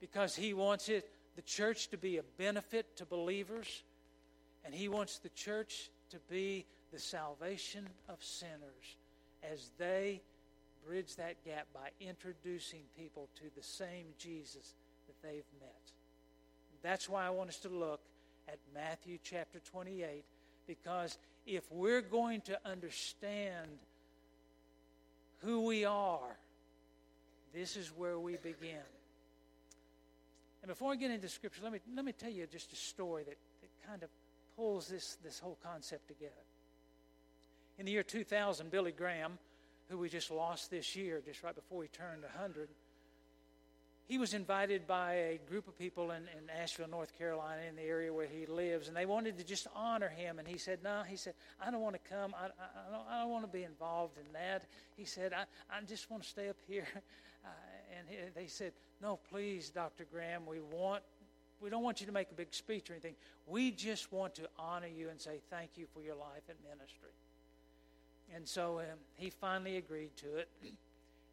because 0.00 0.34
He 0.34 0.52
wants 0.52 0.88
it, 0.88 1.08
the 1.36 1.42
church 1.42 1.88
to 1.88 1.96
be 1.96 2.18
a 2.18 2.22
benefit 2.38 2.96
to 2.96 3.06
believers, 3.06 3.82
and 4.64 4.74
He 4.74 4.88
wants 4.88 5.18
the 5.18 5.30
church 5.30 5.90
to 6.14 6.20
be 6.30 6.64
the 6.92 6.98
salvation 6.98 7.88
of 8.08 8.22
sinners 8.22 8.96
as 9.52 9.70
they 9.78 10.20
bridge 10.86 11.16
that 11.16 11.44
gap 11.44 11.66
by 11.74 11.88
introducing 12.00 12.82
people 12.96 13.28
to 13.34 13.42
the 13.56 13.62
same 13.62 14.06
Jesus 14.16 14.74
that 15.08 15.28
they've 15.28 15.44
met. 15.60 15.92
That's 16.82 17.08
why 17.08 17.26
I 17.26 17.30
want 17.30 17.48
us 17.48 17.58
to 17.60 17.68
look 17.68 18.00
at 18.46 18.58
Matthew 18.72 19.18
chapter 19.24 19.58
28 19.58 20.24
because 20.68 21.18
if 21.46 21.64
we're 21.72 22.00
going 22.00 22.42
to 22.42 22.58
understand 22.64 23.68
who 25.42 25.62
we 25.62 25.84
are, 25.84 26.36
this 27.52 27.76
is 27.76 27.88
where 27.88 28.20
we 28.20 28.36
begin. 28.36 28.86
And 30.62 30.68
before 30.68 30.92
I 30.92 30.96
get 30.96 31.10
into 31.10 31.28
Scripture, 31.28 31.62
let 31.64 31.72
me, 31.72 31.80
let 31.96 32.04
me 32.04 32.12
tell 32.12 32.30
you 32.30 32.46
just 32.46 32.72
a 32.72 32.76
story 32.76 33.24
that, 33.24 33.36
that 33.62 33.88
kind 33.88 34.02
of 34.04 34.08
pulls 34.56 34.88
this, 34.88 35.16
this 35.22 35.38
whole 35.38 35.58
concept 35.62 36.08
together. 36.08 36.32
In 37.78 37.86
the 37.86 37.92
year 37.92 38.02
2000, 38.02 38.70
Billy 38.70 38.92
Graham, 38.92 39.38
who 39.88 39.98
we 39.98 40.08
just 40.08 40.30
lost 40.30 40.70
this 40.70 40.94
year, 40.94 41.22
just 41.24 41.42
right 41.42 41.54
before 41.54 41.82
he 41.82 41.88
turned 41.88 42.22
100, 42.22 42.68
he 44.06 44.18
was 44.18 44.34
invited 44.34 44.86
by 44.86 45.14
a 45.14 45.40
group 45.48 45.66
of 45.66 45.78
people 45.78 46.10
in, 46.10 46.24
in 46.36 46.50
Asheville, 46.60 46.88
North 46.88 47.16
Carolina, 47.16 47.62
in 47.66 47.74
the 47.74 47.82
area 47.82 48.12
where 48.12 48.26
he 48.26 48.44
lives, 48.44 48.88
and 48.88 48.96
they 48.96 49.06
wanted 49.06 49.38
to 49.38 49.44
just 49.44 49.66
honor 49.74 50.10
him. 50.10 50.38
And 50.38 50.46
he 50.46 50.58
said, 50.58 50.80
No, 50.84 51.02
he 51.08 51.16
said, 51.16 51.32
I 51.58 51.70
don't 51.70 51.80
want 51.80 51.94
to 51.94 52.10
come. 52.10 52.34
I, 52.38 52.46
I, 52.46 52.48
I, 52.48 52.92
don't, 52.92 53.06
I 53.08 53.20
don't 53.22 53.30
want 53.30 53.44
to 53.44 53.50
be 53.50 53.64
involved 53.64 54.18
in 54.18 54.30
that. 54.34 54.64
He 54.96 55.06
said, 55.06 55.32
I, 55.32 55.44
I 55.74 55.80
just 55.86 56.10
want 56.10 56.22
to 56.22 56.28
stay 56.28 56.48
up 56.48 56.58
here. 56.66 56.86
Uh, 57.46 57.98
and 57.98 58.08
he, 58.08 58.16
they 58.34 58.46
said, 58.46 58.72
No, 59.02 59.18
please, 59.28 59.68
Dr. 59.68 60.06
Graham, 60.10 60.46
we 60.46 60.60
want. 60.60 61.02
We 61.64 61.70
don't 61.70 61.82
want 61.82 62.02
you 62.02 62.06
to 62.06 62.12
make 62.12 62.30
a 62.30 62.34
big 62.34 62.52
speech 62.52 62.90
or 62.90 62.92
anything. 62.92 63.14
We 63.46 63.70
just 63.70 64.12
want 64.12 64.34
to 64.34 64.42
honor 64.58 64.86
you 64.86 65.08
and 65.08 65.18
say 65.18 65.40
thank 65.48 65.70
you 65.76 65.86
for 65.94 66.02
your 66.02 66.14
life 66.14 66.42
and 66.50 66.58
ministry. 66.62 67.08
And 68.36 68.46
so 68.46 68.80
um, 68.80 68.98
he 69.16 69.30
finally 69.30 69.78
agreed 69.78 70.14
to 70.18 70.36
it. 70.36 70.50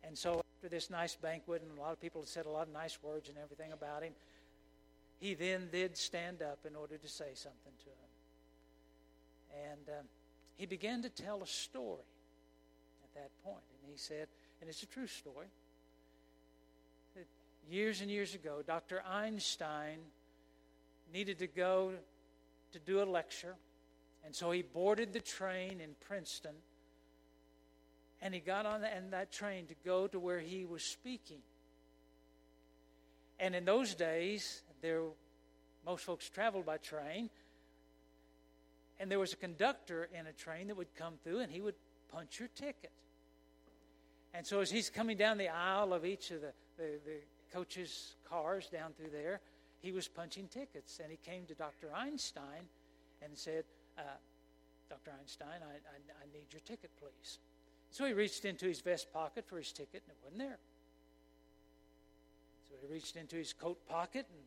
And 0.06 0.18
so 0.18 0.42
after 0.56 0.70
this 0.70 0.90
nice 0.90 1.16
banquet, 1.16 1.62
and 1.62 1.78
a 1.78 1.82
lot 1.82 1.92
of 1.92 2.00
people 2.00 2.24
said 2.26 2.46
a 2.46 2.50
lot 2.50 2.66
of 2.66 2.74
nice 2.74 2.98
words 3.04 3.28
and 3.28 3.38
everything 3.38 3.74
about 3.74 4.04
him, 4.04 4.14
he 5.20 5.34
then 5.34 5.68
did 5.70 5.98
stand 5.98 6.42
up 6.42 6.60
in 6.66 6.78
order 6.78 6.98
to 6.98 7.08
say 7.10 7.32
something 7.34 7.74
to 7.80 7.90
him. 7.90 9.70
And 9.70 10.00
um, 10.00 10.06
he 10.56 10.66
began 10.66 11.02
to 11.02 11.10
tell 11.10 11.44
a 11.44 11.48
story 11.48 12.08
at 13.04 13.14
that 13.16 13.32
point. 13.44 13.66
And 13.84 13.92
he 13.92 13.98
said, 13.98 14.28
and 14.62 14.70
it's 14.70 14.82
a 14.82 14.88
true 14.88 15.08
story, 15.08 15.48
that 17.18 17.26
years 17.70 18.00
and 18.00 18.10
years 18.10 18.34
ago, 18.34 18.64
Dr. 18.66 19.04
Einstein 19.06 20.00
needed 21.14 21.40
to 21.40 21.48
go 21.48 21.92
to 22.72 22.80
do 22.80 23.02
a 23.02 23.06
lecture. 23.06 23.56
And 24.24 24.36
so 24.36 24.52
he 24.52 24.62
boarded 24.62 25.14
the 25.14 25.20
train 25.20 25.82
in 25.82 25.96
Princeton 26.00 26.54
and 28.22 28.34
he 28.34 28.40
got 28.40 28.66
on 28.66 28.82
that, 28.82 29.12
that 29.12 29.32
train 29.32 29.66
to 29.68 29.76
go 29.84 30.08
to 30.08 30.20
where 30.20 30.40
he 30.40 30.66
was 30.66 30.84
speaking. 30.84 31.40
And 33.40 33.56
in 33.56 33.66
those 33.66 33.96
days, 33.96 34.62
there, 34.82 35.02
most 35.86 36.06
folks 36.06 36.30
traveled 36.30 36.66
by 36.66 36.78
train, 36.78 37.32
and 39.00 39.10
there 39.10 39.18
was 39.18 39.34
a 39.34 39.38
conductor 39.38 40.08
in 40.18 40.28
a 40.28 40.34
train 40.34 40.68
that 40.68 40.78
would 40.78 40.94
come 40.96 41.16
through, 41.24 41.40
and 41.40 41.52
he 41.52 41.62
would 41.62 41.74
punch 42.12 42.40
your 42.40 42.50
ticket. 42.50 42.92
And 44.36 44.46
so 44.46 44.60
as 44.60 44.70
he's 44.70 44.92
coming 44.92 45.18
down 45.18 45.40
the 45.40 45.50
aisle 45.50 45.92
of 45.92 46.06
each 46.06 46.30
of 46.30 46.42
the, 46.42 46.54
the, 46.78 47.00
the 47.04 47.18
coaches' 47.52 48.14
cars 48.30 48.70
down 48.72 48.94
through 48.94 49.10
there, 49.10 49.42
he 49.82 49.92
was 49.92 50.08
punching 50.08 50.48
tickets. 50.48 51.00
And 51.02 51.12
he 51.12 51.18
came 51.18 51.46
to 51.48 51.56
Dr. 51.56 51.88
Einstein 51.96 52.70
and 53.22 53.38
said, 53.38 53.66
uh, 53.98 54.02
Dr. 54.90 55.12
Einstein, 55.20 55.48
I, 55.62 55.74
I, 55.74 55.98
I 56.22 56.26
need 56.34 56.48
your 56.52 56.62
ticket, 56.62 56.92
please. 57.00 57.40
So 57.92 58.06
he 58.06 58.14
reached 58.14 58.46
into 58.46 58.66
his 58.66 58.80
vest 58.80 59.12
pocket 59.12 59.46
for 59.48 59.58
his 59.58 59.72
ticket, 59.72 60.04
and 60.08 60.12
it 60.12 60.18
wasn't 60.24 60.40
there. 60.40 60.60
So 62.70 62.76
he 62.82 62.94
reached 62.94 63.16
into 63.16 63.36
his 63.36 63.54
coat 63.54 63.86
pocket, 63.86 64.26
and 64.30 64.40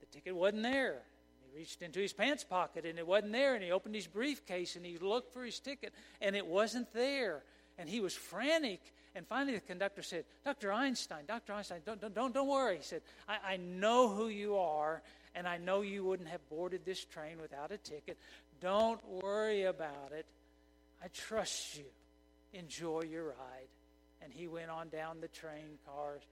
the 0.00 0.06
ticket 0.06 0.34
wasn't 0.34 0.64
there. 0.64 1.02
He 1.50 1.58
reached 1.58 1.80
into 1.82 2.00
his 2.00 2.12
pants 2.12 2.44
pocket, 2.44 2.84
and 2.84 2.98
it 2.98 3.06
wasn't 3.06 3.32
there. 3.32 3.54
And 3.54 3.64
he 3.64 3.72
opened 3.72 3.94
his 3.94 4.06
briefcase, 4.06 4.76
and 4.76 4.84
he 4.84 4.98
looked 4.98 5.32
for 5.32 5.44
his 5.44 5.58
ticket, 5.58 5.94
and 6.20 6.36
it 6.36 6.46
wasn't 6.46 6.92
there. 6.92 7.44
And 7.78 7.88
he 7.88 8.00
was 8.00 8.14
frantic. 8.14 8.80
And 9.14 9.26
finally, 9.26 9.54
the 9.54 9.60
conductor 9.60 10.02
said, 10.02 10.24
Dr. 10.44 10.72
Einstein, 10.72 11.24
Dr. 11.26 11.52
Einstein, 11.52 11.80
don't, 11.86 12.00
don't, 12.14 12.34
don't, 12.34 12.48
worry. 12.48 12.78
He 12.78 12.82
said, 12.82 13.02
I, 13.28 13.52
I 13.52 13.56
know 13.58 14.08
who 14.08 14.26
you 14.26 14.56
are, 14.56 15.02
and 15.36 15.46
I 15.46 15.58
know 15.58 15.82
you 15.82 16.04
wouldn't 16.04 16.28
have 16.28 16.40
boarded 16.48 16.84
this 16.84 17.04
train 17.04 17.40
without 17.40 17.70
a 17.70 17.78
ticket. 17.78 18.18
Don't 18.60 19.00
worry 19.08 19.64
about 19.64 20.10
it. 20.12 20.26
I 21.02 21.08
trust 21.08 21.78
you 21.78 21.84
enjoy 22.54 23.02
your 23.10 23.24
ride. 23.24 23.68
And 24.22 24.32
he 24.32 24.46
went 24.48 24.70
on 24.70 24.88
down 24.88 25.20
the 25.20 25.28
train 25.28 25.78
cars 25.86 26.22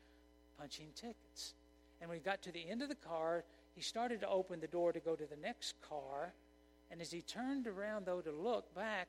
punching 0.58 0.88
tickets. 0.94 1.54
And 2.00 2.08
when 2.08 2.18
he 2.18 2.24
got 2.24 2.42
to 2.42 2.52
the 2.52 2.68
end 2.68 2.82
of 2.82 2.88
the 2.88 2.94
car, 2.94 3.44
he 3.74 3.82
started 3.82 4.20
to 4.20 4.28
open 4.28 4.60
the 4.60 4.66
door 4.66 4.92
to 4.92 5.00
go 5.00 5.14
to 5.14 5.26
the 5.26 5.36
next 5.36 5.74
car. 5.82 6.32
And 6.90 7.00
as 7.00 7.10
he 7.10 7.22
turned 7.22 7.66
around, 7.66 8.06
though, 8.06 8.20
to 8.20 8.32
look 8.32 8.74
back, 8.74 9.08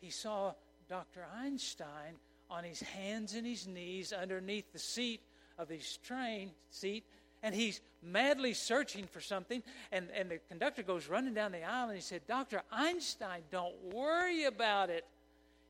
he 0.00 0.10
saw 0.10 0.52
Dr. 0.88 1.26
Einstein 1.36 2.16
on 2.50 2.64
his 2.64 2.80
hands 2.80 3.34
and 3.34 3.46
his 3.46 3.66
knees 3.66 4.12
underneath 4.12 4.72
the 4.72 4.78
seat 4.78 5.20
of 5.58 5.68
his 5.68 5.98
train 5.98 6.50
seat. 6.70 7.04
And 7.42 7.54
he's 7.54 7.80
madly 8.02 8.52
searching 8.52 9.06
for 9.06 9.20
something. 9.20 9.62
And, 9.92 10.08
and 10.14 10.30
the 10.30 10.38
conductor 10.48 10.82
goes 10.82 11.08
running 11.08 11.34
down 11.34 11.52
the 11.52 11.62
aisle 11.62 11.88
and 11.88 11.96
he 11.96 12.02
said, 12.02 12.26
Dr. 12.26 12.62
Einstein, 12.72 13.42
don't 13.50 13.74
worry 13.92 14.44
about 14.44 14.90
it. 14.90 15.04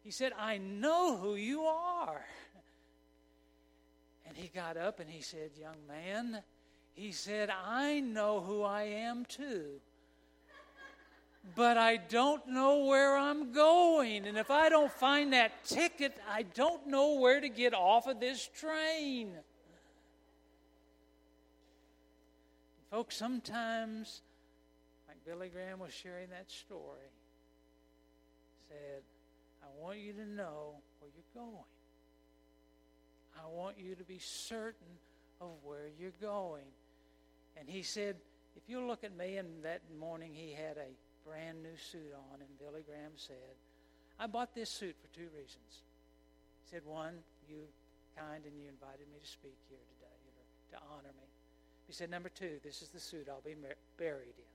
He 0.03 0.11
said, 0.11 0.33
I 0.39 0.59
know 0.59 1.17
who 1.17 1.35
you 1.35 1.63
are. 1.63 2.25
And 4.27 4.37
he 4.37 4.49
got 4.49 4.77
up 4.77 5.01
and 5.01 5.11
he 5.11 5.23
said, 5.23 5.51
Young 5.59 5.77
man, 5.87 6.43
he 6.93 7.13
said, 7.13 7.51
I 7.51 8.01
know 8.01 8.41
who 8.41 8.63
I 8.63 8.83
am 8.85 9.25
too. 9.25 9.81
But 11.55 11.77
I 11.77 11.97
don't 11.97 12.47
know 12.49 12.85
where 12.85 13.17
I'm 13.17 13.53
going. 13.53 14.27
And 14.27 14.37
if 14.37 14.51
I 14.51 14.69
don't 14.69 14.93
find 14.93 15.33
that 15.33 15.65
ticket, 15.65 16.17
I 16.31 16.43
don't 16.43 16.87
know 16.87 17.15
where 17.15 17.41
to 17.41 17.49
get 17.49 17.75
off 17.75 18.07
of 18.07 18.21
this 18.21 18.49
train. 18.49 19.31
Folks, 22.91 23.17
sometimes, 23.17 24.23
like 25.09 25.19
Billy 25.27 25.49
Graham 25.49 25.79
was 25.79 25.93
sharing 25.93 26.31
that 26.31 26.51
story, 26.51 27.11
said, 28.69 29.03
I 29.63 29.67
want 29.83 29.99
you 29.99 30.13
to 30.13 30.27
know 30.27 30.75
where 31.01 31.11
you're 31.15 31.45
going. 31.45 31.65
I 33.37 33.47
want 33.49 33.77
you 33.79 33.95
to 33.95 34.05
be 34.05 34.19
certain 34.19 34.87
of 35.41 35.51
where 35.63 35.89
you're 35.99 36.13
going. 36.21 36.65
And 37.59 37.69
he 37.69 37.83
said, 37.83 38.17
if 38.57 38.63
you 38.69 38.87
look 38.87 39.05
at 39.05 39.17
me, 39.17 39.37
and 39.37 39.63
that 39.65 39.83
morning 39.99 40.33
he 40.35 40.53
had 40.53 40.77
a 40.77 40.89
brand 41.29 41.63
new 41.63 41.77
suit 41.77 42.17
on, 42.17 42.41
and 42.41 42.49
Billy 42.59 42.81
Graham 42.81 43.13
said, 43.17 43.61
I 44.19 44.27
bought 44.27 44.55
this 44.55 44.71
suit 44.71 44.97
for 44.97 45.13
two 45.15 45.29
reasons. 45.37 45.85
He 46.65 46.73
said, 46.73 46.83
one, 46.85 47.21
you 47.47 47.69
kind 48.17 48.43
and 48.49 48.57
you 48.57 48.65
invited 48.69 49.05
me 49.13 49.21
to 49.21 49.29
speak 49.29 49.61
here 49.69 49.85
today, 49.95 50.19
to 50.73 50.77
honor 50.91 51.13
me. 51.13 51.29
He 51.87 51.93
said, 51.93 52.11
number 52.11 52.29
two, 52.29 52.59
this 52.65 52.81
is 52.83 52.89
the 52.89 53.01
suit 53.01 53.29
I'll 53.29 53.45
be 53.45 53.55
buried 53.97 54.37
in. 54.37 54.49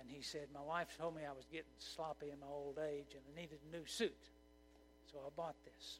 And 0.00 0.08
he 0.08 0.22
said, 0.22 0.48
My 0.54 0.62
wife 0.62 0.88
told 0.98 1.14
me 1.14 1.22
I 1.28 1.32
was 1.32 1.44
getting 1.52 1.76
sloppy 1.78 2.30
in 2.32 2.40
my 2.40 2.46
old 2.46 2.78
age 2.78 3.12
and 3.12 3.20
I 3.20 3.40
needed 3.40 3.58
a 3.68 3.76
new 3.76 3.84
suit. 3.84 4.16
So 5.12 5.18
I 5.18 5.28
bought 5.36 5.56
this. 5.64 5.98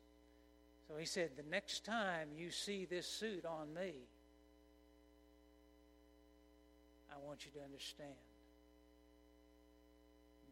So 0.88 0.96
he 0.96 1.04
said, 1.04 1.32
The 1.36 1.48
next 1.50 1.84
time 1.84 2.28
you 2.34 2.50
see 2.50 2.86
this 2.86 3.06
suit 3.06 3.44
on 3.44 3.74
me, 3.74 3.92
I 7.12 7.18
want 7.26 7.44
you 7.44 7.52
to 7.60 7.62
understand. 7.62 8.16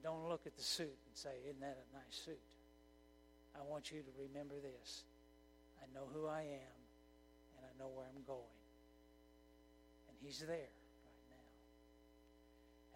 Don't 0.09 0.25
look 0.25 0.49
at 0.49 0.57
the 0.57 0.64
suit 0.64 0.97
and 1.05 1.12
say, 1.12 1.37
Isn't 1.44 1.61
that 1.61 1.77
a 1.77 1.87
nice 1.92 2.16
suit? 2.25 2.40
I 3.53 3.61
want 3.68 3.92
you 3.92 4.01
to 4.01 4.12
remember 4.16 4.57
this. 4.57 5.05
I 5.77 5.87
know 5.92 6.09
who 6.09 6.25
I 6.25 6.49
am, 6.49 6.81
and 7.53 7.62
I 7.68 7.73
know 7.77 7.92
where 7.92 8.09
I'm 8.09 8.25
going. 8.25 8.57
And 10.09 10.16
He's 10.25 10.40
there. 10.40 10.73
Right 10.73 11.27
now. 11.29 11.49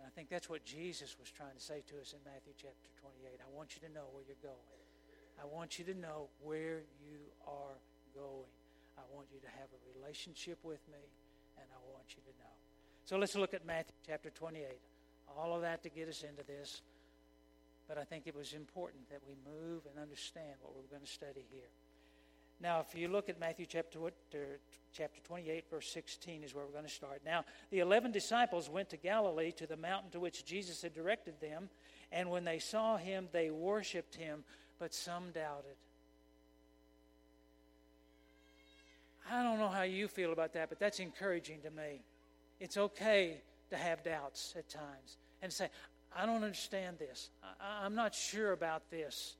And 0.00 0.08
I 0.08 0.10
think 0.16 0.32
that's 0.32 0.48
what 0.48 0.64
Jesus 0.64 1.20
was 1.20 1.28
trying 1.28 1.52
to 1.52 1.60
say 1.60 1.84
to 1.92 2.00
us 2.00 2.16
in 2.16 2.20
Matthew 2.24 2.56
chapter 2.56 2.88
28. 3.04 3.44
I 3.44 3.50
want 3.52 3.76
you 3.76 3.84
to 3.84 3.92
know 3.92 4.08
where 4.16 4.24
you're 4.24 4.40
going. 4.40 4.80
I 5.36 5.44
want 5.44 5.76
you 5.76 5.84
to 5.92 5.96
know 6.00 6.32
where 6.40 6.88
you 6.96 7.20
are 7.44 7.76
going. 8.16 8.48
I 8.96 9.04
want 9.12 9.28
you 9.28 9.40
to 9.44 9.52
have 9.60 9.68
a 9.68 9.80
relationship 10.00 10.56
with 10.64 10.80
me, 10.88 11.04
and 11.60 11.68
I 11.76 11.80
want 11.92 12.16
you 12.16 12.24
to 12.24 12.32
know. 12.40 12.56
So 13.04 13.20
let's 13.20 13.36
look 13.36 13.52
at 13.52 13.68
Matthew 13.68 14.00
chapter 14.00 14.32
28. 14.32 14.64
All 15.36 15.52
of 15.52 15.60
that 15.60 15.82
to 15.84 15.92
get 15.92 16.08
us 16.08 16.24
into 16.24 16.40
this. 16.48 16.80
But 17.88 17.98
I 17.98 18.04
think 18.04 18.26
it 18.26 18.34
was 18.34 18.52
important 18.52 19.08
that 19.10 19.20
we 19.26 19.34
move 19.44 19.82
and 19.90 19.98
understand 20.00 20.56
what 20.60 20.74
we're 20.74 20.90
going 20.90 21.04
to 21.04 21.12
study 21.12 21.44
here. 21.50 21.70
Now, 22.60 22.80
if 22.80 22.94
you 22.94 23.08
look 23.08 23.28
at 23.28 23.40
Matthew 23.40 23.66
chapter, 23.66 23.98
uh, 24.06 24.38
chapter 24.92 25.20
28, 25.24 25.68
verse 25.68 25.88
16 25.92 26.44
is 26.44 26.54
where 26.54 26.64
we're 26.64 26.70
going 26.70 26.84
to 26.84 26.90
start. 26.90 27.22
Now, 27.24 27.44
the 27.70 27.80
11 27.80 28.12
disciples 28.12 28.70
went 28.70 28.90
to 28.90 28.96
Galilee 28.96 29.50
to 29.52 29.66
the 29.66 29.76
mountain 29.76 30.12
to 30.12 30.20
which 30.20 30.44
Jesus 30.44 30.80
had 30.80 30.94
directed 30.94 31.40
them, 31.40 31.70
and 32.12 32.30
when 32.30 32.44
they 32.44 32.60
saw 32.60 32.96
him, 32.96 33.28
they 33.32 33.50
worshiped 33.50 34.14
him, 34.14 34.44
but 34.78 34.94
some 34.94 35.32
doubted. 35.32 35.74
I 39.28 39.42
don't 39.42 39.58
know 39.58 39.68
how 39.68 39.82
you 39.82 40.06
feel 40.06 40.32
about 40.32 40.52
that, 40.54 40.68
but 40.68 40.78
that's 40.78 41.00
encouraging 41.00 41.62
to 41.62 41.70
me. 41.70 42.02
It's 42.60 42.76
okay 42.76 43.40
to 43.70 43.76
have 43.76 44.04
doubts 44.04 44.54
at 44.56 44.68
times 44.68 45.16
and 45.40 45.52
say, 45.52 45.68
I 46.16 46.26
don't 46.26 46.42
understand 46.42 46.98
this. 46.98 47.30
I, 47.60 47.86
am 47.86 47.94
not 47.94 48.14
sure 48.14 48.52
about 48.52 48.90
this. 48.90 49.36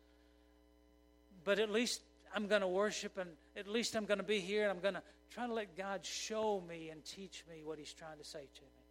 But 1.44 1.58
at 1.58 1.70
least 1.70 2.00
I'm 2.35 2.46
going 2.46 2.62
to 2.62 2.68
worship 2.68 3.18
and 3.18 3.30
at 3.56 3.66
least 3.66 3.94
I'm 3.94 4.04
going 4.04 4.18
to 4.18 4.24
be 4.24 4.40
here 4.40 4.62
and 4.62 4.70
I'm 4.70 4.80
going 4.80 4.94
to 4.94 5.02
try 5.30 5.46
to 5.46 5.52
let 5.52 5.76
God 5.76 6.04
show 6.04 6.62
me 6.66 6.90
and 6.90 7.04
teach 7.04 7.44
me 7.48 7.62
what 7.64 7.78
He's 7.78 7.92
trying 7.92 8.18
to 8.18 8.24
say 8.24 8.40
to 8.54 8.62
me. 8.62 8.82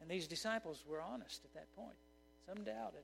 And 0.00 0.10
these 0.10 0.26
disciples 0.26 0.84
were 0.88 1.00
honest 1.00 1.44
at 1.44 1.54
that 1.54 1.74
point. 1.76 1.96
Some 2.46 2.64
doubted. 2.64 3.02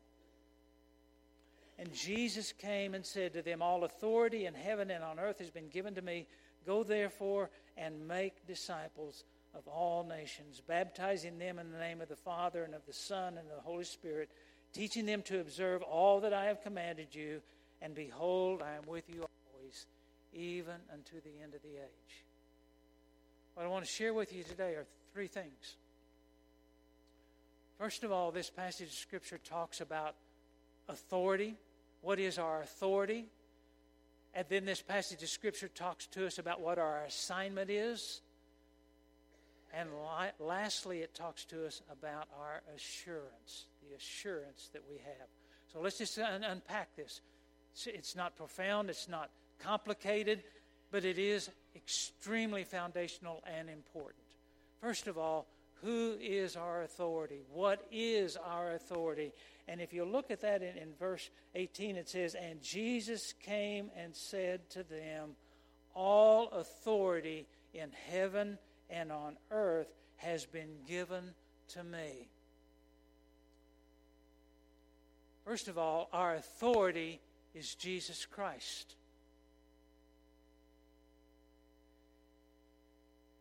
And 1.78 1.92
Jesus 1.92 2.52
came 2.52 2.94
and 2.94 3.06
said 3.06 3.32
to 3.34 3.42
them, 3.42 3.62
All 3.62 3.84
authority 3.84 4.46
in 4.46 4.54
heaven 4.54 4.90
and 4.90 5.04
on 5.04 5.20
earth 5.20 5.38
has 5.38 5.50
been 5.50 5.68
given 5.68 5.94
to 5.94 6.02
me. 6.02 6.26
Go 6.66 6.82
therefore 6.82 7.50
and 7.76 8.08
make 8.08 8.46
disciples 8.46 9.24
of 9.58 9.66
all 9.68 10.04
nations, 10.04 10.62
baptizing 10.66 11.38
them 11.38 11.58
in 11.58 11.72
the 11.72 11.78
name 11.78 12.00
of 12.00 12.08
the 12.08 12.16
Father 12.16 12.62
and 12.62 12.74
of 12.74 12.86
the 12.86 12.92
Son 12.92 13.36
and 13.36 13.48
of 13.50 13.56
the 13.56 13.62
Holy 13.62 13.84
Spirit, 13.84 14.30
teaching 14.72 15.04
them 15.04 15.22
to 15.22 15.40
observe 15.40 15.82
all 15.82 16.20
that 16.20 16.32
I 16.32 16.46
have 16.46 16.62
commanded 16.62 17.14
you. 17.14 17.42
And 17.82 17.94
behold, 17.94 18.62
I 18.62 18.76
am 18.76 18.84
with 18.86 19.08
you 19.08 19.26
always, 19.52 19.86
even 20.32 20.74
unto 20.92 21.20
the 21.20 21.42
end 21.42 21.54
of 21.54 21.62
the 21.62 21.76
age. 21.76 22.24
What 23.54 23.66
I 23.66 23.68
want 23.68 23.84
to 23.84 23.90
share 23.90 24.14
with 24.14 24.32
you 24.32 24.44
today 24.44 24.74
are 24.74 24.86
three 25.12 25.26
things. 25.26 25.76
First 27.78 28.04
of 28.04 28.12
all, 28.12 28.30
this 28.30 28.50
passage 28.50 28.88
of 28.88 28.94
Scripture 28.94 29.38
talks 29.38 29.80
about 29.80 30.14
authority. 30.88 31.56
What 32.00 32.20
is 32.20 32.38
our 32.38 32.62
authority? 32.62 33.26
And 34.34 34.46
then 34.48 34.64
this 34.64 34.82
passage 34.82 35.22
of 35.22 35.28
Scripture 35.28 35.68
talks 35.68 36.06
to 36.08 36.26
us 36.26 36.38
about 36.38 36.60
what 36.60 36.78
our 36.78 37.04
assignment 37.04 37.70
is. 37.70 38.20
And 39.72 39.90
lastly, 40.38 41.00
it 41.00 41.14
talks 41.14 41.44
to 41.46 41.66
us 41.66 41.82
about 41.90 42.28
our 42.38 42.62
assurance, 42.74 43.66
the 43.86 43.94
assurance 43.94 44.70
that 44.72 44.82
we 44.88 44.96
have. 44.96 45.28
So 45.72 45.80
let's 45.80 45.98
just 45.98 46.18
un- 46.18 46.44
unpack 46.44 46.96
this. 46.96 47.20
It's 47.86 48.16
not 48.16 48.36
profound, 48.36 48.88
it's 48.88 49.08
not 49.08 49.30
complicated, 49.58 50.42
but 50.90 51.04
it 51.04 51.18
is 51.18 51.50
extremely 51.76 52.64
foundational 52.64 53.42
and 53.46 53.68
important. 53.68 54.24
First 54.80 55.06
of 55.06 55.18
all, 55.18 55.46
who 55.82 56.16
is 56.20 56.56
our 56.56 56.82
authority? 56.82 57.42
What 57.52 57.86
is 57.92 58.36
our 58.36 58.72
authority? 58.72 59.32
And 59.68 59.80
if 59.80 59.92
you 59.92 60.04
look 60.04 60.30
at 60.30 60.40
that 60.40 60.62
in, 60.62 60.76
in, 60.76 60.88
verse 60.98 61.30
18, 61.54 61.96
it 61.96 62.08
says, 62.08 62.34
And 62.34 62.60
Jesus 62.62 63.34
came 63.42 63.90
and 63.96 64.14
said 64.16 64.68
to 64.70 64.82
them, 64.82 65.36
All 65.94 66.48
authority 66.48 67.46
in 67.72 67.90
heaven 68.10 68.58
and 68.90 69.12
on 69.12 69.36
earth 69.50 69.92
has 70.16 70.44
been 70.46 70.76
given 70.86 71.34
to 71.68 71.84
me. 71.84 72.28
First 75.44 75.68
of 75.68 75.78
all, 75.78 76.08
our 76.12 76.34
authority 76.34 77.20
is 77.54 77.74
Jesus 77.74 78.26
Christ. 78.26 78.94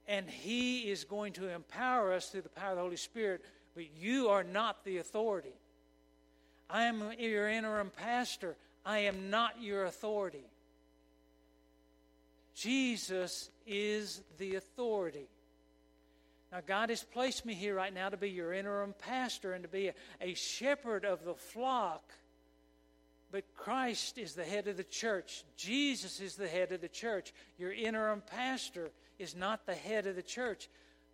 And 0.08 0.30
He 0.30 0.90
is 0.90 1.04
going 1.04 1.34
to 1.34 1.50
empower 1.50 2.14
us 2.14 2.30
through 2.30 2.44
the 2.44 2.50
power 2.50 2.72
of 2.72 2.78
the 2.78 2.84
Holy 2.84 2.96
Spirit, 2.96 3.44
but 3.76 3.86
you 4.00 4.30
are 4.30 4.44
not 4.44 4.86
the 4.86 5.00
authority. 5.00 5.54
I 6.70 6.84
am 6.84 7.12
your 7.20 7.50
interim 7.50 7.92
pastor. 7.96 8.56
I 8.86 9.00
am 9.00 9.30
not 9.30 9.62
your 9.62 9.86
authority. 9.86 10.46
Jesus 12.56 13.50
is 13.66 14.22
the 14.38 14.56
authority. 14.56 15.28
Now, 16.52 16.60
God 16.66 16.90
has 16.90 17.04
placed 17.04 17.46
me 17.46 17.54
here 17.54 17.76
right 17.76 17.94
now 17.94 18.10
to 18.10 18.18
be 18.18 18.30
your 18.30 18.54
interim 18.54 18.94
pastor 19.00 19.54
and 19.54 19.64
to 19.64 19.70
be 19.70 19.90
a, 19.90 19.94
a 20.22 20.34
shepherd 20.34 21.04
of 21.04 21.26
the 21.26 21.34
flock. 21.34 22.04
But 23.32 23.44
Christ 23.56 24.18
is 24.18 24.34
the 24.34 24.46
head 24.46 24.68
of 24.68 24.78
the 24.78 24.84
church. 24.86 25.44
Jesus 25.58 26.22
is 26.22 26.36
the 26.36 26.48
head 26.48 26.72
of 26.72 26.80
the 26.80 26.88
church. 26.88 27.34
Your 27.58 27.74
interim 27.74 28.24
pastor 28.26 28.92
is 29.20 29.36
not 29.36 29.66
the 29.66 29.76
head 29.76 30.08
of 30.08 30.16
the 30.16 30.24
church. 30.24 30.70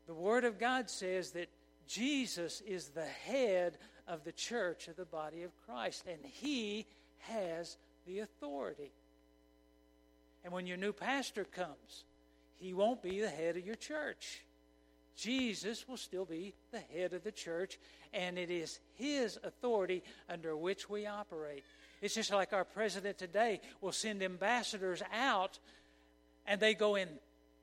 The 0.06 0.14
Word 0.14 0.44
of 0.44 0.60
God 0.60 0.90
says 0.90 1.32
that 1.32 1.50
Jesus 1.88 2.62
is 2.62 2.90
the 2.90 3.06
head 3.06 3.78
of 4.08 4.24
the 4.24 4.32
church, 4.32 4.88
of 4.88 4.96
the 4.96 5.06
body 5.06 5.42
of 5.42 5.52
Christ, 5.66 6.04
and 6.08 6.20
He 6.24 6.86
has 7.20 7.78
the 8.06 8.20
authority. 8.20 8.92
And 10.44 10.52
when 10.52 10.68
your 10.68 10.78
new 10.78 10.94
pastor 10.94 11.46
comes, 11.46 12.04
he 12.56 12.74
won't 12.74 13.02
be 13.02 13.22
the 13.22 13.30
head 13.30 13.58
of 13.58 13.66
your 13.66 13.76
church. 13.76 14.44
Jesus 15.16 15.88
will 15.88 15.98
still 15.98 16.26
be 16.26 16.54
the 16.72 16.80
head 16.80 17.14
of 17.14 17.24
the 17.24 17.32
church, 17.32 17.78
and 18.14 18.38
it 18.38 18.50
is 18.50 18.80
his 18.96 19.38
authority 19.44 20.04
under 20.30 20.56
which 20.56 20.90
we 20.90 21.06
operate. 21.06 21.64
It's 22.02 22.16
just 22.16 22.32
like 22.32 22.52
our 22.52 22.66
president 22.66 23.18
today 23.18 23.62
will 23.80 23.92
send 23.92 24.24
ambassadors 24.24 25.02
out, 25.14 25.60
and 26.46 26.60
they 26.60 26.74
go 26.74 26.96
in 26.96 27.08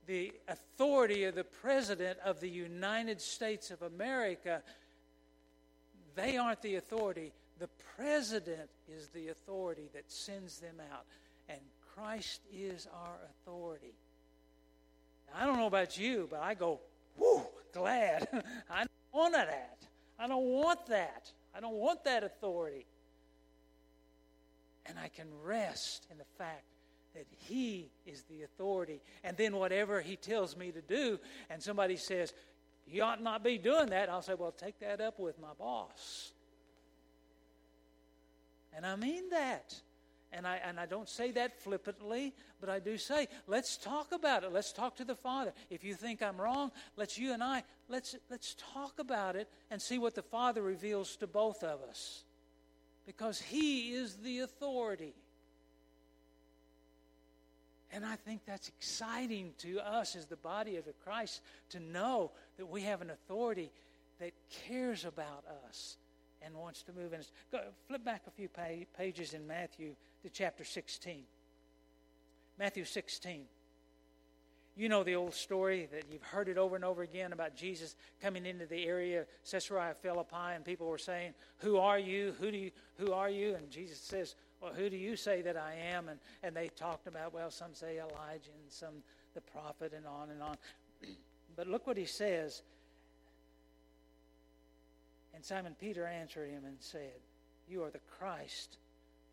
the 0.06 0.32
authority 0.48 1.24
of 1.24 1.34
the 1.34 1.44
president 1.44 2.18
of 2.24 2.40
the 2.40 2.48
United 2.48 3.20
States 3.20 3.70
of 3.70 3.82
America. 3.82 4.62
They 6.14 6.36
aren't 6.36 6.62
the 6.62 6.76
authority. 6.76 7.32
The 7.58 7.68
president 7.96 8.70
is 8.88 9.08
the 9.08 9.28
authority 9.28 9.90
that 9.92 10.10
sends 10.10 10.58
them 10.58 10.76
out, 10.92 11.04
and 11.48 11.60
Christ 11.94 12.40
is 12.52 12.88
our 12.92 13.18
authority. 13.30 13.94
Now, 15.28 15.42
I 15.42 15.46
don't 15.46 15.58
know 15.58 15.66
about 15.66 15.98
you, 15.98 16.26
but 16.30 16.40
I 16.40 16.54
go, 16.54 16.80
whoo, 17.16 17.42
glad. 17.72 18.28
I 18.70 18.80
don't 18.80 18.90
want 19.12 19.34
that. 19.34 19.78
I 20.18 20.26
don't 20.26 20.44
want 20.44 20.86
that. 20.86 21.30
I 21.54 21.60
don't 21.60 21.74
want 21.74 22.04
that 22.04 22.24
authority. 22.24 22.86
And 24.86 24.98
I 24.98 25.08
can 25.08 25.26
rest 25.44 26.06
in 26.10 26.18
the 26.18 26.24
fact 26.38 26.64
that 27.14 27.26
He 27.30 27.90
is 28.06 28.22
the 28.24 28.42
authority. 28.42 29.00
And 29.24 29.36
then 29.36 29.56
whatever 29.56 30.00
He 30.00 30.16
tells 30.16 30.56
me 30.56 30.70
to 30.72 30.80
do, 30.80 31.18
and 31.48 31.62
somebody 31.62 31.96
says, 31.96 32.32
You 32.86 33.02
ought 33.02 33.22
not 33.22 33.42
be 33.42 33.58
doing 33.58 33.86
that, 33.90 34.08
I'll 34.08 34.22
say, 34.22 34.34
Well, 34.34 34.52
take 34.52 34.78
that 34.80 35.00
up 35.00 35.18
with 35.18 35.40
my 35.40 35.52
boss. 35.58 36.32
And 38.76 38.86
I 38.86 38.96
mean 38.96 39.30
that. 39.30 39.80
And 40.32 40.46
I, 40.46 40.60
and 40.64 40.78
I 40.78 40.86
don't 40.86 41.08
say 41.08 41.32
that 41.32 41.60
flippantly, 41.60 42.32
but 42.60 42.70
I 42.70 42.78
do 42.78 42.96
say, 42.96 43.26
let's 43.48 43.76
talk 43.76 44.12
about 44.12 44.44
it. 44.44 44.52
Let's 44.52 44.72
talk 44.72 44.96
to 44.96 45.04
the 45.04 45.16
Father. 45.16 45.52
If 45.70 45.82
you 45.82 45.94
think 45.94 46.22
I'm 46.22 46.40
wrong, 46.40 46.70
let's 46.96 47.18
you 47.18 47.32
and 47.32 47.42
I, 47.42 47.64
let's, 47.88 48.14
let's 48.30 48.54
talk 48.72 49.00
about 49.00 49.34
it 49.34 49.48
and 49.72 49.82
see 49.82 49.98
what 49.98 50.14
the 50.14 50.22
Father 50.22 50.62
reveals 50.62 51.16
to 51.16 51.26
both 51.26 51.64
of 51.64 51.80
us. 51.88 52.22
Because 53.06 53.40
He 53.40 53.92
is 53.92 54.16
the 54.16 54.40
authority. 54.40 55.14
And 57.92 58.06
I 58.06 58.14
think 58.14 58.42
that's 58.46 58.68
exciting 58.68 59.52
to 59.58 59.80
us 59.80 60.14
as 60.14 60.26
the 60.26 60.36
body 60.36 60.76
of 60.76 60.84
Christ 61.04 61.40
to 61.70 61.80
know 61.80 62.30
that 62.56 62.66
we 62.66 62.82
have 62.82 63.02
an 63.02 63.10
authority 63.10 63.72
that 64.20 64.30
cares 64.68 65.04
about 65.04 65.44
us 65.66 65.96
and 66.40 66.54
wants 66.54 66.82
to 66.84 66.92
move 66.92 67.12
in 67.12 67.20
us. 67.20 67.32
Go, 67.50 67.60
flip 67.88 68.04
back 68.04 68.22
a 68.28 68.30
few 68.30 68.48
pages 68.96 69.34
in 69.34 69.44
Matthew 69.46 69.96
to 70.22 70.30
chapter 70.30 70.64
16. 70.64 71.22
Matthew 72.58 72.84
16. 72.84 73.44
You 74.76 74.88
know 74.88 75.02
the 75.02 75.14
old 75.16 75.34
story 75.34 75.88
that 75.92 76.04
you've 76.10 76.22
heard 76.22 76.48
it 76.48 76.56
over 76.56 76.76
and 76.76 76.84
over 76.84 77.02
again 77.02 77.32
about 77.32 77.56
Jesus 77.56 77.96
coming 78.22 78.46
into 78.46 78.66
the 78.66 78.84
area 78.84 79.22
of 79.22 79.26
Caesarea 79.50 79.94
Philippi, 80.00 80.54
and 80.54 80.64
people 80.64 80.86
were 80.86 80.96
saying, 80.96 81.34
"Who 81.58 81.76
are 81.78 81.98
you? 81.98 82.34
Who 82.38 82.50
do 82.50 82.56
you? 82.56 82.70
Who 82.98 83.12
are 83.12 83.28
you?" 83.28 83.54
And 83.56 83.70
Jesus 83.70 83.98
says, 83.98 84.36
"Well, 84.60 84.72
who 84.72 84.88
do 84.88 84.96
you 84.96 85.16
say 85.16 85.42
that 85.42 85.56
I 85.56 85.74
am?" 85.74 86.08
And 86.08 86.20
and 86.42 86.56
they 86.56 86.68
talked 86.68 87.06
about, 87.06 87.34
well, 87.34 87.50
some 87.50 87.74
say 87.74 87.98
Elijah, 87.98 88.52
and 88.62 88.70
some 88.70 89.02
the 89.34 89.40
prophet, 89.40 89.92
and 89.92 90.06
on 90.06 90.30
and 90.30 90.42
on. 90.42 90.56
but 91.56 91.66
look 91.66 91.86
what 91.86 91.96
he 91.96 92.06
says. 92.06 92.62
And 95.34 95.44
Simon 95.44 95.74
Peter 95.78 96.06
answered 96.06 96.50
him 96.50 96.64
and 96.64 96.76
said, 96.80 97.20
You 97.68 97.82
are 97.82 97.90
the 97.90 98.00
Christ, 98.18 98.76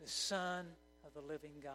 the 0.01 0.09
Son 0.09 0.65
of 1.05 1.13
the 1.13 1.27
living 1.27 1.51
God. 1.63 1.73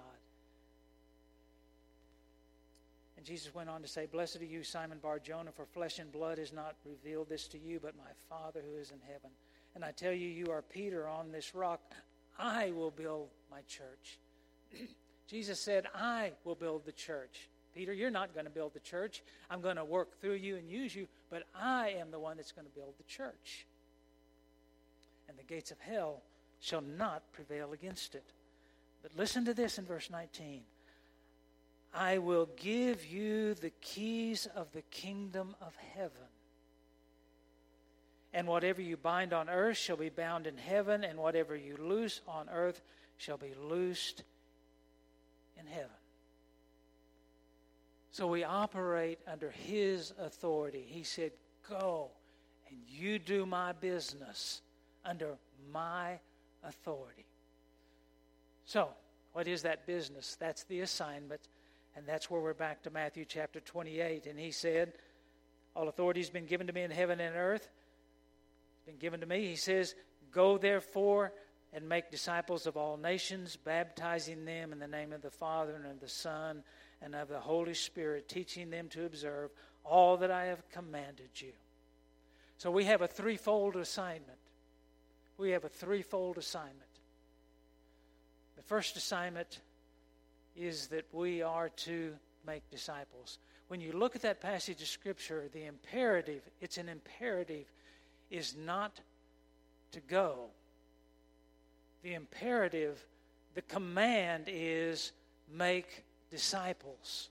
And 3.16 3.26
Jesus 3.26 3.54
went 3.54 3.70
on 3.70 3.82
to 3.82 3.88
say, 3.88 4.06
Blessed 4.06 4.40
are 4.40 4.44
you, 4.44 4.64
Simon 4.64 4.98
Bar 4.98 5.20
Jonah, 5.20 5.52
for 5.52 5.64
flesh 5.64 5.98
and 5.98 6.10
blood 6.10 6.38
has 6.38 6.52
not 6.52 6.74
revealed 6.84 7.28
this 7.28 7.46
to 7.48 7.58
you, 7.58 7.78
but 7.80 7.96
my 7.96 8.10
Father 8.28 8.60
who 8.68 8.80
is 8.80 8.90
in 8.90 8.98
heaven. 9.06 9.30
And 9.74 9.84
I 9.84 9.92
tell 9.92 10.12
you, 10.12 10.28
you 10.28 10.50
are 10.50 10.62
Peter 10.62 11.06
on 11.06 11.30
this 11.30 11.54
rock. 11.54 11.80
I 12.38 12.72
will 12.72 12.90
build 12.90 13.28
my 13.50 13.60
church. 13.68 14.18
Jesus 15.28 15.60
said, 15.60 15.86
I 15.94 16.32
will 16.44 16.54
build 16.54 16.84
the 16.84 16.92
church. 16.92 17.48
Peter, 17.74 17.92
you're 17.92 18.10
not 18.10 18.34
going 18.34 18.44
to 18.44 18.50
build 18.50 18.74
the 18.74 18.80
church. 18.80 19.22
I'm 19.50 19.60
going 19.60 19.76
to 19.76 19.84
work 19.84 20.20
through 20.20 20.34
you 20.34 20.56
and 20.56 20.68
use 20.68 20.94
you, 20.94 21.06
but 21.30 21.44
I 21.54 21.90
am 21.98 22.10
the 22.10 22.18
one 22.18 22.36
that's 22.36 22.52
going 22.52 22.66
to 22.66 22.74
build 22.74 22.94
the 22.98 23.04
church. 23.04 23.66
And 25.28 25.38
the 25.38 25.44
gates 25.44 25.70
of 25.70 25.78
hell 25.78 26.22
shall 26.62 26.80
not 26.80 27.22
prevail 27.32 27.72
against 27.72 28.14
it. 28.14 28.24
But 29.02 29.16
listen 29.16 29.44
to 29.44 29.52
this 29.52 29.78
in 29.78 29.84
verse 29.84 30.08
19 30.08 30.62
I 31.92 32.16
will 32.18 32.48
give 32.56 33.04
you 33.04 33.52
the 33.52 33.72
keys 33.82 34.48
of 34.56 34.72
the 34.72 34.80
kingdom 34.82 35.54
of 35.60 35.74
heaven. 35.94 36.28
And 38.32 38.46
whatever 38.46 38.80
you 38.80 38.96
bind 38.96 39.34
on 39.34 39.50
earth 39.50 39.76
shall 39.76 39.98
be 39.98 40.08
bound 40.08 40.46
in 40.46 40.56
heaven, 40.56 41.04
and 41.04 41.18
whatever 41.18 41.54
you 41.54 41.76
loose 41.76 42.22
on 42.26 42.48
earth 42.48 42.80
shall 43.18 43.36
be 43.36 43.52
loosed 43.62 44.22
in 45.60 45.66
heaven. 45.66 45.90
So 48.10 48.26
we 48.26 48.42
operate 48.42 49.18
under 49.26 49.50
His 49.50 50.14
authority. 50.18 50.86
He 50.88 51.02
said, 51.02 51.32
Go 51.68 52.10
and 52.70 52.78
you 52.88 53.18
do 53.18 53.44
my 53.44 53.72
business 53.72 54.62
under 55.04 55.36
my 55.70 56.12
authority. 56.12 56.31
So, 58.64 58.88
what 59.32 59.48
is 59.48 59.62
that 59.62 59.86
business? 59.86 60.36
That's 60.38 60.64
the 60.64 60.80
assignment. 60.80 61.40
And 61.96 62.06
that's 62.06 62.30
where 62.30 62.40
we're 62.40 62.54
back 62.54 62.82
to 62.84 62.90
Matthew 62.90 63.24
chapter 63.24 63.60
28. 63.60 64.26
And 64.26 64.38
he 64.38 64.50
said, 64.50 64.92
All 65.76 65.88
authority 65.88 66.20
has 66.20 66.30
been 66.30 66.46
given 66.46 66.66
to 66.66 66.72
me 66.72 66.82
in 66.82 66.90
heaven 66.90 67.20
and 67.20 67.36
earth. 67.36 67.68
It's 68.74 68.86
been 68.86 68.98
given 68.98 69.20
to 69.20 69.26
me. 69.26 69.46
He 69.46 69.56
says, 69.56 69.94
Go 70.30 70.58
therefore 70.58 71.32
and 71.72 71.88
make 71.88 72.10
disciples 72.10 72.66
of 72.66 72.76
all 72.76 72.96
nations, 72.96 73.56
baptizing 73.56 74.44
them 74.44 74.72
in 74.72 74.78
the 74.78 74.86
name 74.86 75.12
of 75.12 75.22
the 75.22 75.30
Father 75.30 75.74
and 75.74 75.86
of 75.86 76.00
the 76.00 76.08
Son 76.08 76.62
and 77.00 77.14
of 77.14 77.28
the 77.28 77.40
Holy 77.40 77.74
Spirit, 77.74 78.28
teaching 78.28 78.70
them 78.70 78.88
to 78.90 79.04
observe 79.04 79.50
all 79.84 80.16
that 80.18 80.30
I 80.30 80.46
have 80.46 80.68
commanded 80.70 81.30
you. 81.36 81.52
So 82.58 82.70
we 82.70 82.84
have 82.84 83.02
a 83.02 83.08
threefold 83.08 83.76
assignment 83.76 84.38
we 85.42 85.50
have 85.50 85.64
a 85.64 85.68
threefold 85.68 86.38
assignment. 86.38 86.78
The 88.54 88.62
first 88.62 88.96
assignment 88.96 89.58
is 90.54 90.86
that 90.88 91.04
we 91.12 91.42
are 91.42 91.68
to 91.68 92.14
make 92.46 92.62
disciples. 92.70 93.38
When 93.66 93.80
you 93.80 93.92
look 93.92 94.14
at 94.14 94.22
that 94.22 94.40
passage 94.40 94.80
of 94.80 94.86
Scripture, 94.86 95.48
the 95.52 95.64
imperative, 95.66 96.42
it's 96.60 96.78
an 96.78 96.88
imperative, 96.88 97.66
is 98.30 98.54
not 98.56 99.00
to 99.90 100.00
go. 100.00 100.46
The 102.04 102.14
imperative, 102.14 103.04
the 103.54 103.62
command 103.62 104.44
is 104.46 105.10
make 105.52 106.04
disciples. 106.30 107.30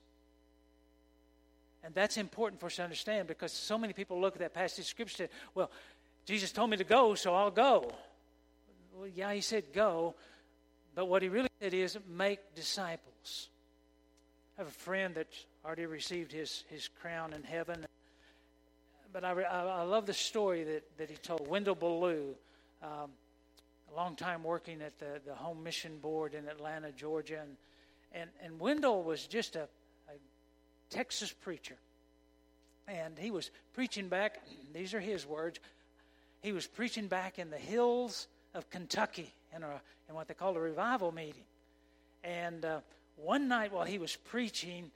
And 1.82 1.94
that's 1.94 2.18
important 2.18 2.60
for 2.60 2.66
us 2.66 2.76
to 2.76 2.84
understand 2.84 3.26
because 3.26 3.52
so 3.52 3.78
many 3.78 3.94
people 3.94 4.20
look 4.20 4.34
at 4.34 4.40
that 4.40 4.52
passage 4.52 4.80
of 4.80 4.86
Scripture 4.86 5.22
and 5.22 5.30
say, 5.30 5.36
well, 5.54 5.70
Jesus 6.24 6.52
told 6.52 6.70
me 6.70 6.76
to 6.76 6.84
go, 6.84 7.14
so 7.14 7.34
I'll 7.34 7.50
go. 7.50 7.90
Well, 8.94 9.08
yeah, 9.08 9.32
he 9.32 9.40
said 9.40 9.72
go, 9.72 10.14
but 10.94 11.06
what 11.06 11.22
he 11.22 11.28
really 11.28 11.48
said 11.60 11.74
is 11.74 11.98
make 12.08 12.54
disciples. 12.54 13.48
I 14.56 14.60
have 14.60 14.68
a 14.68 14.70
friend 14.70 15.14
that 15.14 15.28
already 15.64 15.86
received 15.86 16.32
his, 16.32 16.64
his 16.68 16.88
crown 16.88 17.32
in 17.32 17.42
heaven. 17.42 17.86
But 19.12 19.24
I, 19.24 19.32
I, 19.32 19.64
I 19.64 19.82
love 19.82 20.06
the 20.06 20.14
story 20.14 20.64
that, 20.64 20.98
that 20.98 21.10
he 21.10 21.16
told. 21.16 21.48
Wendell 21.48 21.74
Ballou, 21.74 22.34
um, 22.82 23.10
a 23.92 23.96
long 23.96 24.16
time 24.16 24.42
working 24.42 24.82
at 24.82 24.98
the, 24.98 25.20
the 25.26 25.34
Home 25.34 25.62
Mission 25.62 25.98
Board 25.98 26.34
in 26.34 26.48
Atlanta, 26.48 26.92
Georgia. 26.92 27.40
And, 27.40 27.56
and, 28.12 28.30
and 28.42 28.60
Wendell 28.60 29.02
was 29.02 29.26
just 29.26 29.56
a, 29.56 29.62
a 30.08 30.14
Texas 30.90 31.32
preacher. 31.32 31.76
And 32.88 33.18
he 33.18 33.30
was 33.30 33.50
preaching 33.74 34.08
back, 34.08 34.42
these 34.72 34.92
are 34.94 35.00
his 35.00 35.26
words, 35.26 35.60
he 36.42 36.52
was 36.52 36.66
preaching 36.66 37.06
back 37.06 37.38
in 37.38 37.50
the 37.50 37.58
hills 37.58 38.26
of 38.54 38.68
Kentucky 38.68 39.32
in, 39.54 39.62
a, 39.62 39.80
in 40.08 40.14
what 40.14 40.28
they 40.28 40.34
called 40.34 40.56
a 40.56 40.60
revival 40.60 41.12
meeting. 41.12 41.44
And 42.24 42.64
uh, 42.64 42.80
one 43.16 43.48
night 43.48 43.72
while 43.72 43.84
he 43.84 43.98
was 43.98 44.16
preaching, 44.16 44.90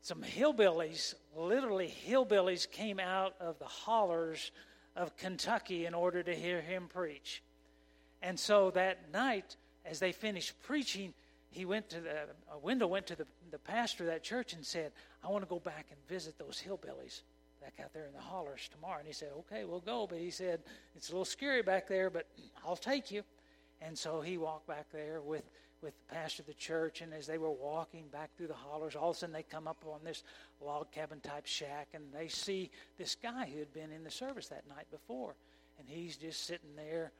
some 0.00 0.22
hillbillies, 0.22 1.14
literally 1.36 1.94
hillbillies, 2.08 2.70
came 2.70 2.98
out 2.98 3.34
of 3.40 3.58
the 3.58 3.66
hollers 3.66 4.50
of 4.94 5.16
Kentucky 5.16 5.84
in 5.84 5.94
order 5.94 6.22
to 6.22 6.34
hear 6.34 6.60
him 6.60 6.88
preach. 6.88 7.42
And 8.22 8.40
so 8.40 8.70
that 8.70 9.12
night, 9.12 9.56
as 9.84 9.98
they 9.98 10.12
finished 10.12 10.60
preaching, 10.62 11.12
he 11.50 11.64
went 11.64 11.90
to 11.90 12.00
the 12.00 12.10
a 12.52 12.58
Wendell 12.58 12.88
went 12.88 13.06
to 13.08 13.16
the, 13.16 13.26
the 13.50 13.58
pastor 13.58 14.04
of 14.04 14.10
that 14.10 14.22
church 14.22 14.54
and 14.54 14.64
said, 14.64 14.92
I 15.22 15.28
want 15.28 15.44
to 15.44 15.48
go 15.48 15.60
back 15.60 15.86
and 15.90 15.98
visit 16.08 16.38
those 16.38 16.62
hillbillies 16.66 17.20
back 17.66 17.84
out 17.84 17.92
there 17.92 18.06
in 18.06 18.12
the 18.12 18.20
hollers 18.20 18.68
tomorrow. 18.70 18.98
And 18.98 19.06
he 19.06 19.12
said, 19.12 19.30
Okay, 19.40 19.64
we'll 19.64 19.80
go. 19.80 20.06
But 20.08 20.18
he 20.18 20.30
said, 20.30 20.60
It's 20.94 21.08
a 21.08 21.12
little 21.12 21.24
scary 21.24 21.62
back 21.62 21.88
there, 21.88 22.10
but 22.10 22.26
I'll 22.64 22.76
take 22.76 23.10
you. 23.10 23.22
And 23.80 23.98
so 23.98 24.20
he 24.20 24.38
walked 24.38 24.68
back 24.68 24.86
there 24.92 25.20
with, 25.20 25.42
with 25.82 25.92
the 25.94 26.14
pastor 26.14 26.42
of 26.42 26.46
the 26.46 26.54
church. 26.54 27.00
And 27.00 27.12
as 27.12 27.26
they 27.26 27.38
were 27.38 27.50
walking 27.50 28.04
back 28.12 28.30
through 28.36 28.46
the 28.46 28.54
hollers, 28.54 28.94
all 28.94 29.10
of 29.10 29.16
a 29.16 29.18
sudden 29.18 29.32
they 29.32 29.42
come 29.42 29.66
up 29.66 29.84
on 29.84 30.00
this 30.04 30.22
log 30.64 30.92
cabin 30.92 31.20
type 31.20 31.46
shack 31.46 31.88
and 31.92 32.04
they 32.14 32.28
see 32.28 32.70
this 32.98 33.16
guy 33.20 33.50
who 33.52 33.58
had 33.58 33.72
been 33.74 33.90
in 33.90 34.04
the 34.04 34.10
service 34.10 34.46
that 34.48 34.68
night 34.68 34.86
before. 34.90 35.34
And 35.78 35.88
he's 35.88 36.16
just 36.16 36.46
sitting 36.46 36.76
there 36.76 37.12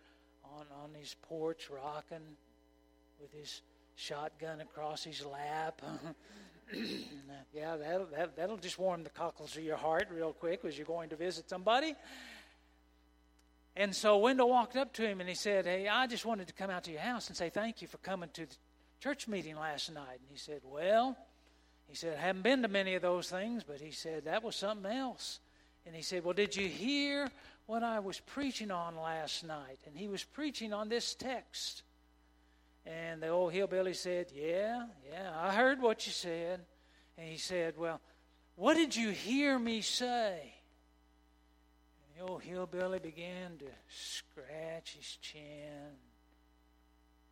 on, 0.44 0.66
on 0.82 0.90
his 0.98 1.16
porch 1.22 1.68
rocking 1.70 2.36
with 3.20 3.32
his 3.32 3.62
shotgun 3.96 4.60
across 4.60 5.02
his 5.02 5.24
lap. 5.26 5.82
Uh, 6.72 6.76
yeah, 7.52 7.76
that'll, 7.76 8.06
that, 8.06 8.36
that'll 8.36 8.56
just 8.56 8.78
warm 8.78 9.02
the 9.02 9.10
cockles 9.10 9.56
of 9.56 9.62
your 9.62 9.76
heart 9.76 10.08
real 10.12 10.32
quick 10.32 10.64
as 10.64 10.76
you're 10.76 10.86
going 10.86 11.08
to 11.10 11.16
visit 11.16 11.48
somebody. 11.48 11.94
And 13.76 13.94
so 13.94 14.18
Wendell 14.18 14.48
walked 14.48 14.76
up 14.76 14.92
to 14.94 15.06
him 15.06 15.20
and 15.20 15.28
he 15.28 15.34
said, 15.34 15.66
Hey, 15.66 15.86
I 15.86 16.06
just 16.06 16.24
wanted 16.24 16.48
to 16.48 16.54
come 16.54 16.70
out 16.70 16.84
to 16.84 16.90
your 16.90 17.00
house 17.00 17.28
and 17.28 17.36
say 17.36 17.50
thank 17.50 17.82
you 17.82 17.88
for 17.88 17.98
coming 17.98 18.30
to 18.34 18.46
the 18.46 18.56
church 19.00 19.28
meeting 19.28 19.56
last 19.56 19.92
night. 19.92 20.18
And 20.20 20.28
he 20.30 20.38
said, 20.38 20.60
Well, 20.64 21.16
he 21.86 21.94
said, 21.94 22.16
I 22.16 22.20
haven't 22.22 22.42
been 22.42 22.62
to 22.62 22.68
many 22.68 22.94
of 22.94 23.02
those 23.02 23.28
things, 23.28 23.64
but 23.64 23.80
he 23.80 23.90
said, 23.90 24.24
That 24.24 24.42
was 24.42 24.56
something 24.56 24.90
else. 24.90 25.40
And 25.84 25.94
he 25.94 26.02
said, 26.02 26.24
Well, 26.24 26.34
did 26.34 26.56
you 26.56 26.68
hear 26.68 27.30
what 27.66 27.82
I 27.82 28.00
was 28.00 28.18
preaching 28.18 28.70
on 28.70 28.96
last 28.96 29.44
night? 29.44 29.78
And 29.86 29.96
he 29.96 30.08
was 30.08 30.24
preaching 30.24 30.72
on 30.72 30.88
this 30.88 31.14
text. 31.14 31.82
And 32.86 33.20
the 33.20 33.28
old 33.28 33.52
hillbilly 33.52 33.94
said, 33.94 34.30
Yeah, 34.32 34.86
yeah, 35.10 35.32
I 35.36 35.52
heard 35.52 35.82
what 35.82 36.06
you 36.06 36.12
said. 36.12 36.60
And 37.18 37.28
he 37.28 37.36
said, 37.36 37.74
Well, 37.76 38.00
what 38.54 38.74
did 38.74 38.94
you 38.94 39.10
hear 39.10 39.58
me 39.58 39.80
say? 39.80 40.54
And 41.98 42.16
the 42.16 42.30
old 42.30 42.42
hillbilly 42.42 43.00
began 43.00 43.58
to 43.58 43.66
scratch 43.88 44.94
his 44.94 45.16
chin. 45.20 45.96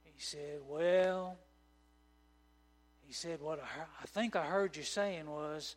He 0.02 0.20
said, 0.20 0.58
Well, 0.66 1.38
he 3.06 3.12
said, 3.12 3.40
What 3.40 3.60
I, 3.60 3.66
heard, 3.66 3.86
I 4.02 4.06
think 4.06 4.34
I 4.34 4.46
heard 4.46 4.76
you 4.76 4.82
saying 4.82 5.30
was, 5.30 5.76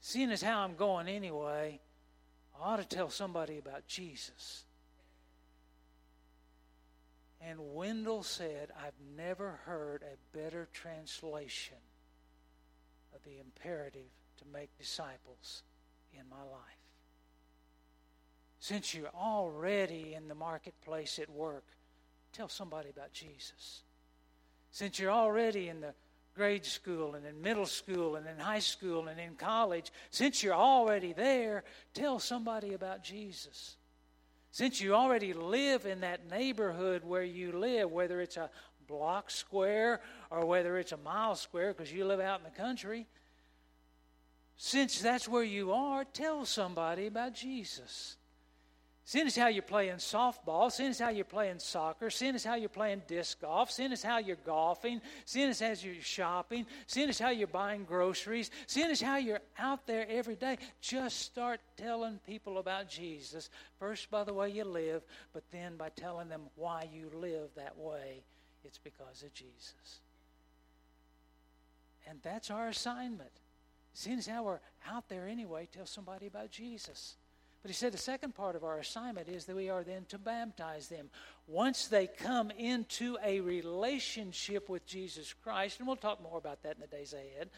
seeing 0.00 0.30
as 0.30 0.42
how 0.42 0.60
I'm 0.60 0.76
going 0.76 1.08
anyway, 1.08 1.80
I 2.54 2.72
ought 2.72 2.76
to 2.76 2.96
tell 2.96 3.10
somebody 3.10 3.58
about 3.58 3.88
Jesus. 3.88 4.65
And 7.40 7.74
Wendell 7.74 8.22
said, 8.22 8.70
I've 8.84 8.98
never 9.16 9.60
heard 9.64 10.02
a 10.02 10.36
better 10.36 10.68
translation 10.72 11.76
of 13.14 13.22
the 13.24 13.38
imperative 13.38 14.10
to 14.38 14.44
make 14.52 14.76
disciples 14.78 15.62
in 16.12 16.28
my 16.30 16.42
life. 16.42 16.62
Since 18.58 18.94
you're 18.94 19.14
already 19.14 20.14
in 20.14 20.28
the 20.28 20.34
marketplace 20.34 21.18
at 21.18 21.30
work, 21.30 21.64
tell 22.32 22.48
somebody 22.48 22.90
about 22.90 23.12
Jesus. 23.12 23.82
Since 24.72 24.98
you're 24.98 25.12
already 25.12 25.68
in 25.68 25.80
the 25.80 25.94
grade 26.34 26.66
school 26.66 27.14
and 27.14 27.24
in 27.24 27.40
middle 27.40 27.66
school 27.66 28.16
and 28.16 28.26
in 28.26 28.38
high 28.38 28.58
school 28.58 29.08
and 29.08 29.18
in 29.18 29.34
college, 29.36 29.90
since 30.10 30.42
you're 30.42 30.54
already 30.54 31.12
there, 31.12 31.64
tell 31.94 32.18
somebody 32.18 32.74
about 32.74 33.02
Jesus. 33.02 33.76
Since 34.56 34.80
you 34.80 34.94
already 34.94 35.34
live 35.34 35.84
in 35.84 36.00
that 36.00 36.30
neighborhood 36.30 37.04
where 37.04 37.22
you 37.22 37.52
live, 37.52 37.92
whether 37.92 38.22
it's 38.22 38.38
a 38.38 38.48
block 38.88 39.30
square 39.30 40.00
or 40.30 40.46
whether 40.46 40.78
it's 40.78 40.92
a 40.92 40.96
mile 40.96 41.34
square 41.34 41.74
because 41.74 41.92
you 41.92 42.06
live 42.06 42.20
out 42.20 42.38
in 42.38 42.44
the 42.44 42.58
country, 42.58 43.06
since 44.56 44.98
that's 44.98 45.28
where 45.28 45.42
you 45.42 45.72
are, 45.72 46.06
tell 46.06 46.46
somebody 46.46 47.06
about 47.06 47.34
Jesus. 47.34 48.16
Seeing 49.08 49.28
is 49.28 49.36
how 49.36 49.46
you're 49.46 49.62
playing 49.62 49.98
softball, 49.98 50.70
Sin 50.70 50.86
is 50.86 50.98
how 50.98 51.10
you're 51.10 51.24
playing 51.24 51.60
soccer, 51.60 52.10
Sin 52.10 52.34
is 52.34 52.42
how 52.42 52.56
you're 52.56 52.68
playing 52.68 53.02
disc 53.06 53.40
golf, 53.40 53.70
Sin 53.70 53.92
is 53.92 54.02
how 54.02 54.18
you're 54.18 54.34
golfing, 54.44 55.00
seeing 55.24 55.48
as 55.48 55.60
how 55.60 55.72
you're 55.80 56.02
shopping, 56.02 56.66
Sin 56.88 57.08
is 57.08 57.16
how 57.16 57.30
you're 57.30 57.46
buying 57.46 57.84
groceries, 57.84 58.50
Sin 58.66 58.90
is 58.90 59.00
how 59.00 59.16
you're 59.16 59.42
out 59.60 59.86
there 59.86 60.08
every 60.10 60.34
day, 60.34 60.58
just 60.80 61.20
start 61.20 61.60
telling 61.76 62.18
people 62.26 62.58
about 62.58 62.88
Jesus. 62.88 63.48
First 63.78 64.10
by 64.10 64.24
the 64.24 64.34
way 64.34 64.50
you 64.50 64.64
live, 64.64 65.02
but 65.32 65.44
then 65.52 65.76
by 65.76 65.90
telling 65.90 66.28
them 66.28 66.42
why 66.56 66.88
you 66.92 67.08
live 67.14 67.50
that 67.54 67.78
way. 67.78 68.24
It's 68.64 68.78
because 68.78 69.22
of 69.22 69.32
Jesus. 69.32 70.00
And 72.08 72.18
that's 72.24 72.50
our 72.50 72.66
assignment. 72.66 73.30
Sin 73.94 74.18
is 74.18 74.26
how 74.26 74.42
we're 74.42 74.58
out 74.90 75.08
there 75.08 75.28
anyway, 75.28 75.68
tell 75.72 75.86
somebody 75.86 76.26
about 76.26 76.50
Jesus. 76.50 77.14
But 77.66 77.70
he 77.70 77.74
said 77.74 77.92
the 77.92 77.98
second 77.98 78.36
part 78.36 78.54
of 78.54 78.62
our 78.62 78.78
assignment 78.78 79.28
is 79.28 79.46
that 79.46 79.56
we 79.56 79.70
are 79.70 79.82
then 79.82 80.04
to 80.10 80.18
baptize 80.18 80.86
them. 80.86 81.10
Once 81.48 81.88
they 81.88 82.06
come 82.06 82.52
into 82.52 83.18
a 83.24 83.40
relationship 83.40 84.68
with 84.68 84.86
Jesus 84.86 85.34
Christ, 85.42 85.80
and 85.80 85.88
we'll 85.88 85.96
talk 85.96 86.22
more 86.22 86.38
about 86.38 86.62
that 86.62 86.76
in 86.76 86.80
the 86.80 86.86
days 86.86 87.12
ahead, 87.12 87.50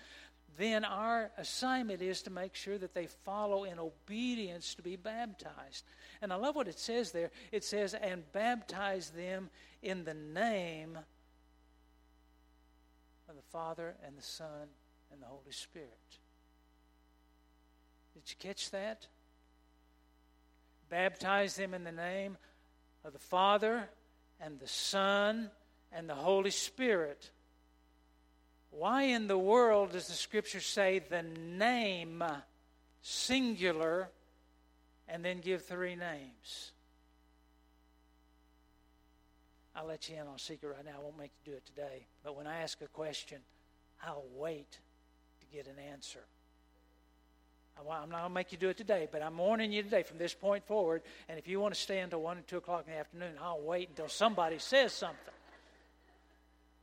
then 0.56 0.86
our 0.86 1.30
assignment 1.36 2.00
is 2.00 2.22
to 2.22 2.30
make 2.30 2.54
sure 2.54 2.78
that 2.78 2.94
they 2.94 3.06
follow 3.26 3.64
in 3.64 3.78
obedience 3.78 4.74
to 4.76 4.82
be 4.82 4.96
baptized. 4.96 5.84
And 6.22 6.32
I 6.32 6.36
love 6.36 6.56
what 6.56 6.68
it 6.68 6.78
says 6.78 7.12
there. 7.12 7.30
It 7.52 7.62
says, 7.62 7.92
and 7.92 8.22
baptize 8.32 9.10
them 9.10 9.50
in 9.82 10.04
the 10.04 10.14
name 10.14 10.96
of 13.28 13.36
the 13.36 13.42
Father 13.52 13.94
and 14.06 14.16
the 14.16 14.22
Son 14.22 14.68
and 15.12 15.20
the 15.20 15.26
Holy 15.26 15.52
Spirit. 15.52 15.90
Did 18.14 18.22
you 18.30 18.36
catch 18.38 18.70
that? 18.70 19.06
Baptize 20.90 21.56
them 21.56 21.74
in 21.74 21.84
the 21.84 21.92
name 21.92 22.36
of 23.04 23.12
the 23.12 23.18
Father 23.18 23.88
and 24.40 24.58
the 24.58 24.68
Son 24.68 25.50
and 25.92 26.08
the 26.08 26.14
Holy 26.14 26.50
Spirit. 26.50 27.30
Why 28.70 29.02
in 29.04 29.26
the 29.26 29.38
world 29.38 29.92
does 29.92 30.08
the 30.08 30.14
Scripture 30.14 30.60
say 30.60 31.00
the 31.00 31.22
name 31.22 32.22
singular 33.02 34.08
and 35.08 35.24
then 35.24 35.40
give 35.40 35.64
three 35.64 35.96
names? 35.96 36.72
I'll 39.74 39.86
let 39.86 40.08
you 40.08 40.16
in 40.16 40.22
on 40.22 40.34
a 40.34 40.38
secret 40.38 40.74
right 40.74 40.84
now. 40.84 40.96
I 40.98 41.02
won't 41.02 41.18
make 41.18 41.30
you 41.44 41.52
do 41.52 41.56
it 41.56 41.64
today. 41.64 42.06
But 42.24 42.36
when 42.36 42.46
I 42.46 42.62
ask 42.62 42.80
a 42.82 42.88
question, 42.88 43.38
I'll 44.04 44.24
wait 44.34 44.78
to 45.40 45.46
get 45.56 45.66
an 45.66 45.78
answer. 45.92 46.20
I'm 47.80 48.10
not 48.10 48.20
going 48.20 48.30
to 48.30 48.34
make 48.34 48.52
you 48.52 48.58
do 48.58 48.68
it 48.68 48.76
today, 48.76 49.08
but 49.10 49.22
I'm 49.22 49.36
warning 49.38 49.72
you 49.72 49.82
today 49.82 50.02
from 50.02 50.18
this 50.18 50.34
point 50.34 50.66
forward. 50.66 51.02
And 51.28 51.38
if 51.38 51.46
you 51.46 51.60
want 51.60 51.74
to 51.74 51.80
stay 51.80 52.00
until 52.00 52.20
1 52.22 52.38
or 52.38 52.40
2 52.42 52.56
o'clock 52.56 52.84
in 52.86 52.92
the 52.92 52.98
afternoon, 52.98 53.34
I'll 53.40 53.60
wait 53.60 53.88
until 53.90 54.08
somebody 54.08 54.58
says 54.58 54.92
something. 54.92 55.34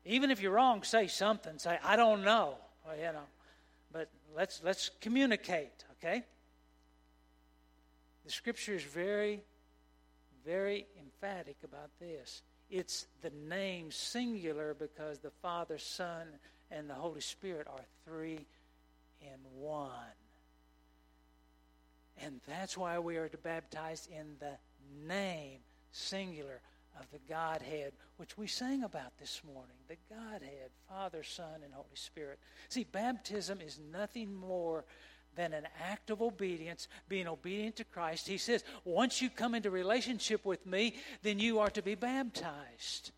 Even 0.06 0.32
if 0.32 0.42
you're 0.42 0.54
wrong, 0.54 0.84
say 0.84 1.08
something. 1.08 1.58
Say, 1.58 1.78
I 1.84 1.96
don't 1.96 2.24
know. 2.24 2.56
Well, 2.86 2.96
you 2.96 3.04
know. 3.04 3.28
But 3.92 4.10
let's, 4.36 4.62
let's 4.64 4.92
communicate, 5.02 5.84
okay? 5.98 6.24
The 8.26 8.32
scripture 8.32 8.76
is 8.76 8.84
very, 8.84 9.42
very 10.46 10.86
emphatic 11.00 11.58
about 11.64 11.90
this. 12.00 12.42
It's 12.70 13.08
the 13.22 13.32
name 13.48 13.92
singular 13.92 14.74
because 14.74 15.20
the 15.20 15.32
Father, 15.42 15.78
Son, 15.78 16.28
and 16.72 16.90
the 16.90 16.96
Holy 16.96 17.22
Spirit 17.22 17.68
are 17.68 17.86
three 18.06 18.46
in 19.22 19.38
one. 19.60 19.92
And 22.22 22.40
that's 22.48 22.78
why 22.78 23.00
we 23.00 23.18
are 23.18 23.30
to 23.30 23.38
baptize 23.38 24.08
in 24.12 24.36
the 24.40 24.58
name, 25.08 25.60
singular, 25.92 26.62
of 27.00 27.12
the 27.12 27.20
Godhead, 27.28 27.92
which 28.18 28.38
we 28.38 28.48
sang 28.48 28.84
about 28.84 29.18
this 29.20 29.42
morning. 29.46 29.76
The 29.88 29.98
Godhead, 30.10 30.70
Father, 30.90 31.24
Son, 31.24 31.62
and 31.64 31.74
Holy 31.74 31.88
Spirit. 31.96 32.40
See, 32.70 32.86
baptism 32.90 33.60
is 33.60 33.80
nothing 33.92 34.34
more 34.34 34.86
than 35.36 35.54
an 35.54 35.68
act 35.90 36.10
of 36.10 36.22
obedience, 36.22 36.88
being 37.10 37.28
obedient 37.28 37.76
to 37.76 37.84
Christ. 37.84 38.28
He 38.28 38.38
says, 38.38 38.64
once 38.86 39.22
you 39.22 39.30
come 39.30 39.54
into 39.54 39.70
relationship 39.70 40.46
with 40.46 40.66
me, 40.66 40.96
then 41.24 41.40
you 41.40 41.60
are 41.60 41.70
to 41.72 41.82
be 41.82 41.96
baptized. 41.96 43.12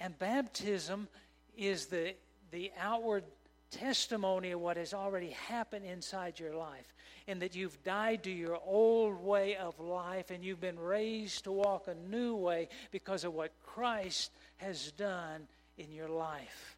And 0.00 0.18
baptism 0.18 1.08
is 1.56 1.86
the, 1.86 2.14
the 2.50 2.72
outward 2.80 3.24
testimony 3.70 4.52
of 4.52 4.60
what 4.60 4.76
has 4.76 4.94
already 4.94 5.30
happened 5.30 5.84
inside 5.84 6.38
your 6.38 6.54
life, 6.54 6.94
and 7.26 7.42
that 7.42 7.54
you've 7.54 7.82
died 7.82 8.22
to 8.24 8.30
your 8.30 8.58
old 8.64 9.22
way 9.22 9.56
of 9.56 9.78
life 9.78 10.30
and 10.30 10.44
you've 10.44 10.60
been 10.60 10.78
raised 10.78 11.44
to 11.44 11.52
walk 11.52 11.88
a 11.88 11.94
new 12.10 12.34
way 12.34 12.68
because 12.90 13.24
of 13.24 13.34
what 13.34 13.52
Christ 13.66 14.30
has 14.56 14.92
done 14.92 15.46
in 15.76 15.92
your 15.92 16.08
life. 16.08 16.76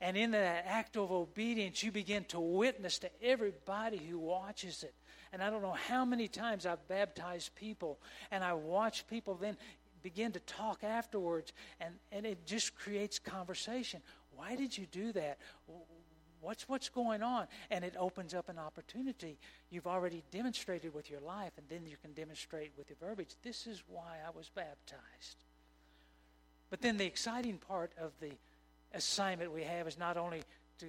And 0.00 0.16
in 0.16 0.32
that 0.32 0.64
act 0.66 0.96
of 0.96 1.12
obedience, 1.12 1.82
you 1.82 1.92
begin 1.92 2.24
to 2.24 2.40
witness 2.40 2.98
to 2.98 3.10
everybody 3.22 3.98
who 3.98 4.18
watches 4.18 4.82
it. 4.82 4.94
And 5.32 5.42
I 5.42 5.50
don't 5.50 5.62
know 5.62 5.76
how 5.88 6.04
many 6.04 6.28
times 6.28 6.66
I've 6.66 6.86
baptized 6.88 7.54
people, 7.54 7.98
and 8.30 8.44
I 8.44 8.52
watch 8.52 9.06
people 9.08 9.34
then 9.34 9.56
begin 10.02 10.32
to 10.32 10.40
talk 10.40 10.84
afterwards, 10.84 11.52
and, 11.80 11.94
and 12.12 12.26
it 12.26 12.44
just 12.46 12.76
creates 12.76 13.18
conversation. 13.18 14.00
Why 14.36 14.54
did 14.56 14.76
you 14.76 14.86
do 14.92 15.12
that? 15.12 15.38
What's, 16.44 16.68
what's 16.68 16.88
going 16.90 17.22
on? 17.22 17.46
And 17.70 17.84
it 17.84 17.94
opens 17.98 18.34
up 18.34 18.48
an 18.48 18.58
opportunity. 18.58 19.38
You've 19.70 19.86
already 19.86 20.22
demonstrated 20.30 20.94
with 20.94 21.10
your 21.10 21.20
life, 21.20 21.52
and 21.56 21.66
then 21.68 21.90
you 21.90 21.96
can 22.02 22.12
demonstrate 22.12 22.72
with 22.76 22.90
your 22.90 22.98
verbiage. 23.00 23.30
This 23.42 23.66
is 23.66 23.82
why 23.88 24.18
I 24.26 24.30
was 24.36 24.50
baptized. 24.54 25.36
But 26.70 26.82
then 26.82 26.98
the 26.98 27.06
exciting 27.06 27.56
part 27.56 27.92
of 28.00 28.12
the 28.20 28.32
assignment 28.92 29.52
we 29.52 29.62
have 29.62 29.88
is 29.88 29.98
not 29.98 30.16
only 30.16 30.42
to, 30.80 30.86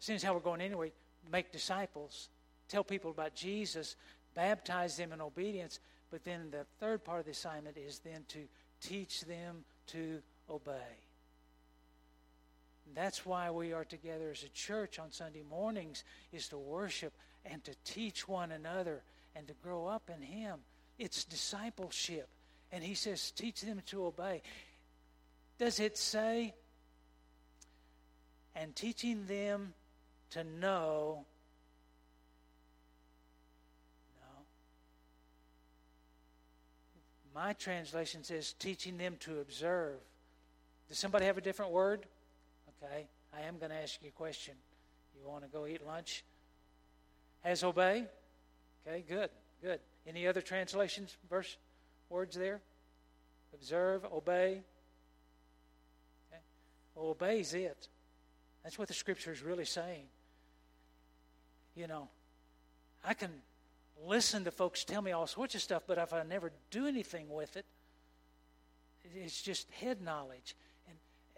since 0.00 0.22
how 0.22 0.32
we're 0.32 0.40
going 0.40 0.60
anyway, 0.60 0.92
make 1.30 1.52
disciples, 1.52 2.28
tell 2.68 2.84
people 2.84 3.10
about 3.10 3.34
Jesus, 3.34 3.96
baptize 4.34 4.96
them 4.96 5.12
in 5.12 5.20
obedience, 5.20 5.80
but 6.10 6.24
then 6.24 6.48
the 6.50 6.64
third 6.80 7.04
part 7.04 7.20
of 7.20 7.24
the 7.26 7.32
assignment 7.32 7.76
is 7.76 7.98
then 7.98 8.24
to 8.28 8.38
teach 8.80 9.22
them 9.22 9.64
to 9.88 10.20
obey. 10.48 11.05
That's 12.94 13.26
why 13.26 13.50
we 13.50 13.72
are 13.72 13.84
together 13.84 14.30
as 14.30 14.42
a 14.42 14.48
church 14.48 14.98
on 14.98 15.10
Sunday 15.10 15.42
mornings 15.48 16.04
is 16.32 16.48
to 16.48 16.58
worship 16.58 17.12
and 17.44 17.62
to 17.64 17.72
teach 17.84 18.28
one 18.28 18.52
another 18.52 19.02
and 19.34 19.46
to 19.48 19.54
grow 19.62 19.86
up 19.86 20.10
in 20.14 20.22
him. 20.22 20.60
It's 20.98 21.24
discipleship. 21.24 22.28
And 22.72 22.82
he 22.82 22.94
says 22.94 23.30
teach 23.30 23.60
them 23.60 23.82
to 23.86 24.06
obey. 24.06 24.42
Does 25.58 25.80
it 25.80 25.96
say 25.98 26.54
and 28.54 28.74
teaching 28.74 29.26
them 29.26 29.74
to 30.30 30.44
know 30.44 31.24
No. 34.20 34.44
My 37.34 37.52
translation 37.52 38.24
says 38.24 38.54
teaching 38.58 38.96
them 38.96 39.16
to 39.20 39.40
observe. 39.40 39.98
Does 40.88 40.98
somebody 40.98 41.26
have 41.26 41.36
a 41.36 41.42
different 41.42 41.72
word? 41.72 42.06
Okay, 42.86 43.06
I 43.36 43.42
am 43.42 43.58
going 43.58 43.70
to 43.70 43.76
ask 43.76 44.00
you 44.02 44.08
a 44.08 44.12
question. 44.12 44.54
You 45.18 45.28
want 45.28 45.42
to 45.42 45.48
go 45.48 45.66
eat 45.66 45.84
lunch? 45.86 46.24
Has 47.42 47.64
obey? 47.64 48.04
Okay, 48.86 49.04
good, 49.08 49.30
good. 49.62 49.80
Any 50.06 50.26
other 50.26 50.40
translations, 50.40 51.16
verse, 51.28 51.56
words 52.10 52.36
there? 52.36 52.60
Observe, 53.54 54.04
obey. 54.12 54.62
Okay. 56.30 56.42
Well, 56.94 57.16
it. 57.20 57.88
That's 58.62 58.78
what 58.78 58.88
the 58.88 58.94
scripture 58.94 59.32
is 59.32 59.42
really 59.42 59.64
saying. 59.64 60.04
You 61.74 61.86
know, 61.86 62.08
I 63.04 63.14
can 63.14 63.30
listen 64.04 64.44
to 64.44 64.50
folks 64.50 64.84
tell 64.84 65.02
me 65.02 65.12
all 65.12 65.26
sorts 65.26 65.54
of 65.54 65.62
stuff, 65.62 65.82
but 65.86 65.98
if 65.98 66.12
I 66.12 66.22
never 66.22 66.52
do 66.70 66.86
anything 66.86 67.30
with 67.30 67.56
it, 67.56 67.64
it's 69.14 69.40
just 69.42 69.70
head 69.70 70.02
knowledge. 70.02 70.54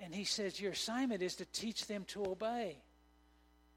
And, 0.00 0.14
he 0.14 0.24
says, 0.24 0.60
Your 0.60 0.72
assignment 0.72 1.22
is 1.22 1.36
to 1.36 1.44
teach 1.46 1.86
them 1.86 2.04
to 2.08 2.24
obey. 2.24 2.78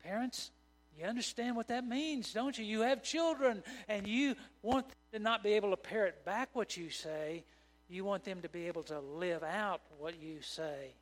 Parents, 0.03 0.51
you 0.97 1.05
understand 1.05 1.55
what 1.55 1.67
that 1.69 1.85
means, 1.85 2.33
don't 2.33 2.57
you? 2.57 2.65
You 2.65 2.81
have 2.81 3.03
children, 3.03 3.63
and 3.87 4.07
you 4.07 4.35
want 4.61 4.87
them 4.87 4.95
to 5.13 5.19
not 5.19 5.43
be 5.43 5.53
able 5.53 5.71
to 5.71 5.77
parrot 5.77 6.25
back 6.25 6.49
what 6.53 6.77
you 6.77 6.89
say. 6.89 7.43
You 7.89 8.05
want 8.05 8.23
them 8.23 8.41
to 8.41 8.49
be 8.49 8.67
able 8.67 8.83
to 8.83 8.99
live 8.99 9.43
out 9.43 9.81
what 9.97 10.21
you 10.21 10.41
say. 10.41 10.93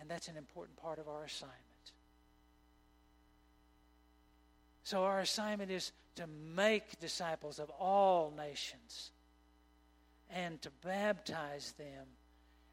And 0.00 0.08
that's 0.08 0.28
an 0.28 0.36
important 0.36 0.76
part 0.76 0.98
of 0.98 1.08
our 1.08 1.24
assignment. 1.24 1.60
So, 4.82 5.04
our 5.04 5.20
assignment 5.20 5.70
is 5.70 5.92
to 6.16 6.26
make 6.26 7.00
disciples 7.00 7.58
of 7.58 7.70
all 7.70 8.32
nations 8.36 9.10
and 10.30 10.60
to 10.62 10.70
baptize 10.84 11.72
them 11.78 12.06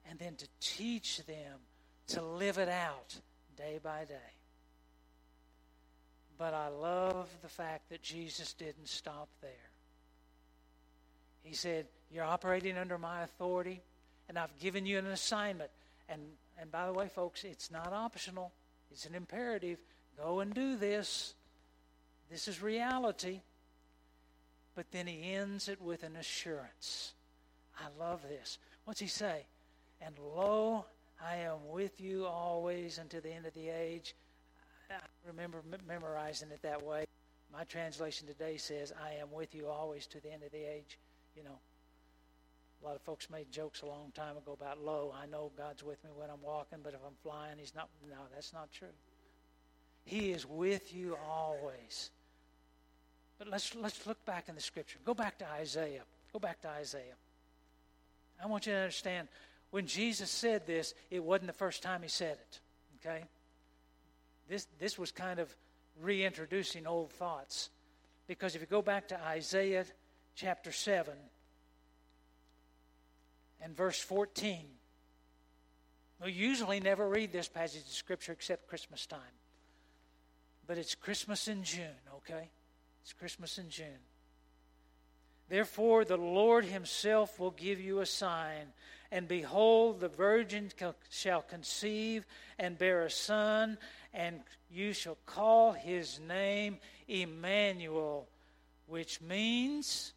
and 0.09 0.19
then 0.19 0.35
to 0.35 0.47
teach 0.59 1.25
them 1.25 1.59
to 2.07 2.21
live 2.21 2.57
it 2.57 2.69
out 2.69 3.15
day 3.57 3.79
by 3.81 4.05
day. 4.05 4.15
But 6.37 6.53
I 6.53 6.69
love 6.69 7.29
the 7.41 7.47
fact 7.47 7.89
that 7.89 8.01
Jesus 8.01 8.53
didn't 8.53 8.87
stop 8.87 9.27
there. 9.41 9.51
He 11.43 11.53
said, 11.53 11.85
You're 12.11 12.25
operating 12.25 12.77
under 12.77 12.97
my 12.97 13.23
authority, 13.23 13.81
and 14.27 14.37
I've 14.37 14.57
given 14.59 14.85
you 14.85 14.97
an 14.97 15.07
assignment. 15.07 15.69
And, 16.09 16.21
and 16.59 16.71
by 16.71 16.87
the 16.87 16.93
way, 16.93 17.07
folks, 17.07 17.43
it's 17.43 17.71
not 17.71 17.93
optional, 17.93 18.51
it's 18.91 19.05
an 19.05 19.15
imperative. 19.15 19.77
Go 20.17 20.41
and 20.41 20.53
do 20.53 20.75
this. 20.75 21.33
This 22.29 22.47
is 22.47 22.61
reality. 22.61 23.41
But 24.75 24.91
then 24.91 25.07
he 25.07 25.33
ends 25.33 25.67
it 25.67 25.81
with 25.81 26.03
an 26.03 26.15
assurance. 26.15 27.13
I 27.77 27.85
love 27.99 28.21
this. 28.23 28.57
What's 28.85 28.99
he 28.99 29.07
say? 29.07 29.45
And 30.01 30.15
lo, 30.35 30.85
I 31.23 31.37
am 31.37 31.69
with 31.69 32.01
you 32.01 32.25
always 32.25 32.97
until 32.97 33.21
the 33.21 33.31
end 33.31 33.45
of 33.45 33.53
the 33.53 33.69
age. 33.69 34.15
I 34.89 34.95
remember 35.27 35.61
memorizing 35.87 36.49
it 36.51 36.61
that 36.63 36.83
way. 36.83 37.05
My 37.53 37.63
translation 37.65 38.27
today 38.27 38.57
says, 38.57 38.93
I 39.03 39.21
am 39.21 39.31
with 39.31 39.53
you 39.53 39.67
always 39.67 40.07
to 40.07 40.21
the 40.21 40.31
end 40.31 40.43
of 40.43 40.51
the 40.51 40.63
age. 40.63 40.97
You 41.35 41.43
know, 41.43 41.59
a 42.81 42.87
lot 42.87 42.95
of 42.95 43.01
folks 43.01 43.29
made 43.29 43.51
jokes 43.51 43.81
a 43.81 43.85
long 43.85 44.11
time 44.15 44.37
ago 44.37 44.57
about, 44.59 44.83
lo, 44.83 45.13
I 45.21 45.27
know 45.27 45.51
God's 45.57 45.83
with 45.83 46.03
me 46.03 46.09
when 46.15 46.29
I'm 46.29 46.41
walking, 46.41 46.79
but 46.83 46.93
if 46.93 46.99
I'm 47.05 47.13
flying, 47.21 47.57
He's 47.59 47.75
not. 47.75 47.89
No, 48.09 48.15
that's 48.33 48.53
not 48.53 48.71
true. 48.71 48.87
He 50.03 50.31
is 50.31 50.45
with 50.45 50.93
you 50.93 51.17
always. 51.29 52.09
But 53.37 53.49
let's, 53.49 53.75
let's 53.75 54.05
look 54.07 54.23
back 54.25 54.49
in 54.49 54.55
the 54.55 54.61
scripture. 54.61 54.99
Go 55.05 55.13
back 55.13 55.37
to 55.39 55.49
Isaiah. 55.51 56.03
Go 56.33 56.39
back 56.39 56.61
to 56.61 56.69
Isaiah. 56.69 57.15
I 58.43 58.47
want 58.47 58.65
you 58.65 58.73
to 58.73 58.79
understand 58.79 59.27
when 59.71 59.87
Jesus 59.87 60.29
said 60.29 60.67
this, 60.67 60.93
it 61.09 61.23
wasn't 61.23 61.47
the 61.47 61.53
first 61.53 61.81
time 61.81 62.03
he 62.03 62.09
said 62.09 62.37
it. 62.37 62.59
Okay? 62.99 63.23
This, 64.47 64.67
this 64.79 64.99
was 64.99 65.11
kind 65.11 65.39
of 65.39 65.53
reintroducing 66.01 66.85
old 66.85 67.11
thoughts. 67.11 67.69
Because 68.27 68.55
if 68.55 68.61
you 68.61 68.67
go 68.67 68.81
back 68.81 69.07
to 69.09 69.19
Isaiah 69.25 69.85
chapter 70.35 70.71
7 70.71 71.13
and 73.61 73.75
verse 73.75 73.99
14, 73.99 74.59
we 76.23 76.31
usually 76.31 76.79
never 76.79 77.07
read 77.07 77.31
this 77.31 77.47
passage 77.47 77.81
of 77.81 77.93
Scripture 77.93 78.33
except 78.33 78.67
Christmas 78.67 79.05
time. 79.05 79.19
But 80.67 80.77
it's 80.77 80.95
Christmas 80.95 81.47
in 81.47 81.63
June, 81.63 81.87
okay? 82.17 82.49
It's 83.03 83.13
Christmas 83.13 83.57
in 83.57 83.69
June. 83.69 84.05
Therefore, 85.49 86.05
the 86.05 86.17
Lord 86.17 86.63
Himself 86.63 87.39
will 87.39 87.51
give 87.51 87.81
you 87.81 87.99
a 87.99 88.05
sign. 88.05 88.67
And 89.11 89.27
behold, 89.27 89.99
the 89.99 90.07
virgin 90.07 90.71
shall 91.09 91.41
conceive 91.41 92.25
and 92.57 92.77
bear 92.77 93.03
a 93.03 93.11
son, 93.11 93.77
and 94.13 94.39
you 94.71 94.93
shall 94.93 95.17
call 95.25 95.73
his 95.73 96.19
name 96.19 96.77
Emmanuel, 97.07 98.27
which 98.87 99.19
means 99.21 100.13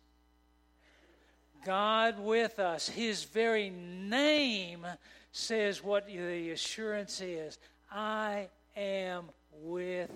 God 1.65 2.21
with 2.21 2.59
us. 2.61 2.89
His 2.89 3.25
very 3.25 3.71
name 3.71 4.87
says 5.33 5.83
what 5.83 6.07
the 6.07 6.51
assurance 6.51 7.21
is 7.21 7.59
I 7.91 8.49
am 8.77 9.25
with 9.63 10.11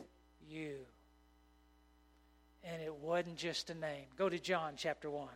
you 0.49 0.79
and 2.73 2.83
it 2.83 2.95
wasn't 2.95 3.37
just 3.37 3.71
a 3.71 3.75
name. 3.75 4.05
Go 4.17 4.29
to 4.29 4.39
John 4.39 4.75
chapter 4.77 5.11
1. 5.11 5.29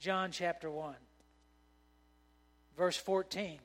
John 0.00 0.30
chapter 0.32 0.70
1, 0.70 0.94
verse 2.76 2.96
14. 2.96 3.58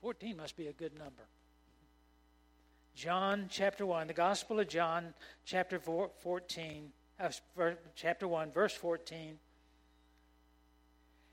14 0.00 0.36
must 0.36 0.56
be 0.56 0.66
a 0.66 0.72
good 0.72 0.98
number. 0.98 1.22
John 2.94 3.46
chapter 3.48 3.86
1, 3.86 4.08
the 4.08 4.12
Gospel 4.12 4.60
of 4.60 4.68
John 4.68 5.14
chapter 5.44 5.78
14, 5.78 6.92
uh, 7.20 7.30
chapter 7.94 8.28
1, 8.28 8.50
verse 8.50 8.74
14. 8.74 9.38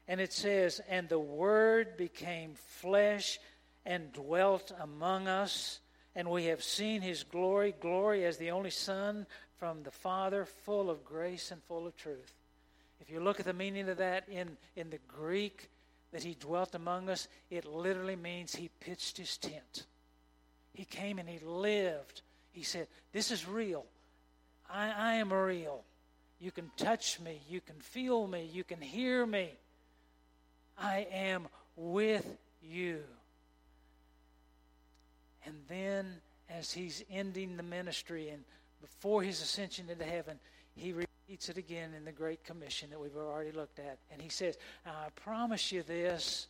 And 0.08 0.22
it 0.22 0.32
says, 0.32 0.82
And 0.90 1.10
the 1.10 1.20
Word 1.20 1.98
became 1.98 2.54
flesh 2.56 3.40
and 3.86 4.14
dwelt 4.14 4.72
among 4.80 5.28
us 5.28 5.80
and 6.16 6.30
we 6.30 6.46
have 6.46 6.64
seen 6.64 7.02
his 7.02 7.24
glory, 7.24 7.74
glory 7.80 8.26
as 8.26 8.38
the 8.38 8.52
only 8.52 8.72
Son 8.72 9.26
from 9.58 9.84
the 9.84 9.92
Father, 9.92 10.46
full 10.46 10.90
of 10.90 11.06
grace 11.06 11.52
and 11.52 11.64
full 11.64 11.88
of 11.88 11.96
truth. 11.96 12.34
If 13.00 13.10
you 13.10 13.20
look 13.20 13.40
at 13.40 13.46
the 13.46 13.54
meaning 13.54 13.88
of 13.90 13.98
that 13.98 14.28
in, 14.28 14.58
in 14.76 14.90
the 14.90 15.00
Greek, 15.08 15.70
that 16.12 16.24
he 16.24 16.36
dwelt 16.36 16.76
among 16.76 17.10
us, 17.10 17.28
it 17.50 17.66
literally 17.66 18.16
means 18.16 18.56
he 18.56 18.70
pitched 18.80 19.18
his 19.18 19.38
tent. 19.38 19.86
He 20.74 20.86
came 20.86 21.20
and 21.20 21.30
he 21.30 21.40
lived. 21.40 22.22
He 22.52 22.64
said, 22.64 22.88
This 23.12 23.32
is 23.32 23.48
real. 23.48 23.86
I, 24.70 24.92
I 24.92 25.14
am 25.16 25.32
real. 25.32 25.84
You 26.40 26.52
can 26.52 26.72
touch 26.78 27.20
me. 27.20 27.42
You 27.50 27.62
can 27.62 27.76
feel 27.80 28.28
me. 28.28 28.50
You 28.52 28.64
can 28.64 28.82
hear 28.82 29.26
me. 29.26 29.50
I 30.78 31.08
am 31.12 31.48
with 31.76 32.38
you. 32.64 33.02
And 35.46 35.56
then, 35.68 36.22
as 36.50 36.72
he's 36.72 37.04
ending 37.12 37.58
the 37.58 37.64
ministry 37.64 38.30
and 38.30 38.44
before 38.82 39.22
his 39.22 39.42
ascension 39.42 39.90
into 39.90 40.06
heaven, 40.06 40.40
he 40.76 40.94
repeats 41.30 41.48
it 41.48 41.58
again 41.60 41.92
in 41.96 42.04
the 42.04 42.12
Great 42.12 42.44
Commission 42.44 42.90
that 42.90 43.00
we've 43.00 43.16
already 43.16 43.52
looked 43.52 43.78
at. 43.78 44.00
And 44.12 44.20
he 44.20 44.30
says, 44.30 44.58
I 44.84 45.10
promise 45.14 45.72
you 45.72 45.84
this. 45.84 46.48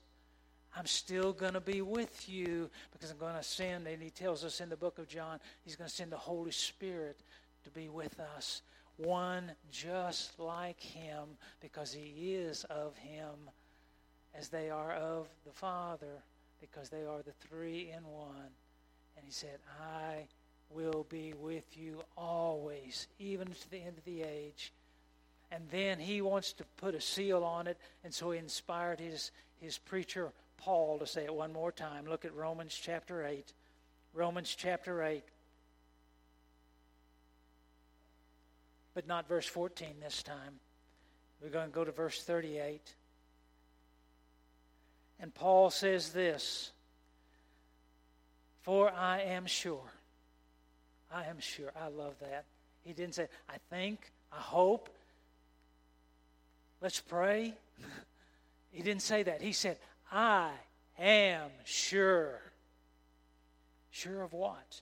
I'm 0.74 0.86
still 0.86 1.34
going 1.34 1.52
to 1.52 1.60
be 1.60 1.82
with 1.82 2.30
you 2.30 2.70
because 2.94 3.12
I'm 3.12 3.18
going 3.18 3.36
to 3.36 3.44
send, 3.44 3.88
and 3.88 4.02
he 4.02 4.10
tells 4.10 4.46
us 4.46 4.62
in 4.62 4.70
the 4.70 4.78
book 4.78 4.98
of 4.98 5.10
John, 5.10 5.40
he's 5.66 5.76
going 5.76 5.90
to 5.90 5.94
send 5.94 6.14
the 6.14 6.18
Holy 6.18 6.52
Spirit 6.52 7.20
to 7.66 7.70
be 7.72 7.90
with 7.90 8.22
us. 8.38 8.62
One 8.96 9.52
just 9.70 10.40
like 10.40 10.80
him 10.80 11.26
because 11.60 11.92
he 11.92 12.36
is 12.36 12.64
of 12.70 12.96
him 12.96 13.36
as 14.34 14.48
they 14.48 14.70
are 14.70 14.94
of 14.94 15.28
the 15.46 15.52
Father 15.52 16.24
because 16.62 16.88
they 16.88 17.04
are 17.04 17.22
the 17.22 17.34
three 17.50 17.92
in 17.94 18.08
one. 18.08 18.54
And 19.18 19.26
he 19.26 19.32
said, 19.32 19.60
I 19.82 20.28
will 20.72 21.06
be 21.10 21.34
with 21.34 21.78
you 21.78 22.04
always, 22.18 23.08
even 23.18 23.48
to 23.48 23.72
the 23.72 23.78
end 23.78 23.98
of 23.98 24.06
the 24.06 24.24
age. 24.24 24.72
And 25.52 25.64
then 25.72 26.00
he 26.00 26.22
wants 26.22 26.54
to 26.54 26.64
put 26.78 26.94
a 26.94 27.02
seal 27.02 27.44
on 27.44 27.68
it, 27.68 27.78
and 28.04 28.14
so 28.14 28.32
he 28.32 28.40
inspired 28.40 29.00
his, 29.00 29.32
his 29.60 29.78
preacher, 29.78 30.32
Paul, 30.58 31.00
to 31.00 31.08
say 31.08 31.26
it 31.26 31.34
one 31.34 31.54
more 31.54 31.72
time. 31.72 32.06
Look 32.08 32.24
at 32.24 32.36
Romans 32.36 32.80
chapter 32.80 33.26
8. 33.26 33.52
Romans 34.14 34.56
chapter 34.56 35.04
8. 35.04 35.24
But 38.94 39.08
not 39.08 39.28
verse 39.28 39.46
14 39.46 39.96
this 40.02 40.22
time. 40.22 40.60
We're 41.42 41.50
going 41.50 41.70
to 41.70 41.74
go 41.74 41.84
to 41.84 41.92
verse 41.92 42.22
38. 42.24 42.94
And 45.20 45.34
Paul 45.34 45.70
says 45.70 46.12
this 46.12 46.72
For 48.62 48.92
I 48.92 49.22
am 49.22 49.46
sure. 49.46 49.94
I 51.12 51.26
am 51.26 51.40
sure. 51.40 51.72
I 51.80 51.88
love 51.88 52.16
that. 52.22 52.46
He 52.84 52.94
didn't 52.94 53.16
say, 53.16 53.28
I 53.50 53.56
think, 53.70 54.12
I 54.32 54.40
hope. 54.40 54.90
Let's 56.82 57.00
pray. 57.00 57.54
he 58.72 58.82
didn't 58.82 59.02
say 59.02 59.24
that. 59.24 59.42
He 59.42 59.54
said, 59.54 59.78
I 60.12 60.52
am 60.98 61.50
sure. 61.66 62.40
Sure 63.92 64.22
of 64.22 64.34
what? 64.34 64.82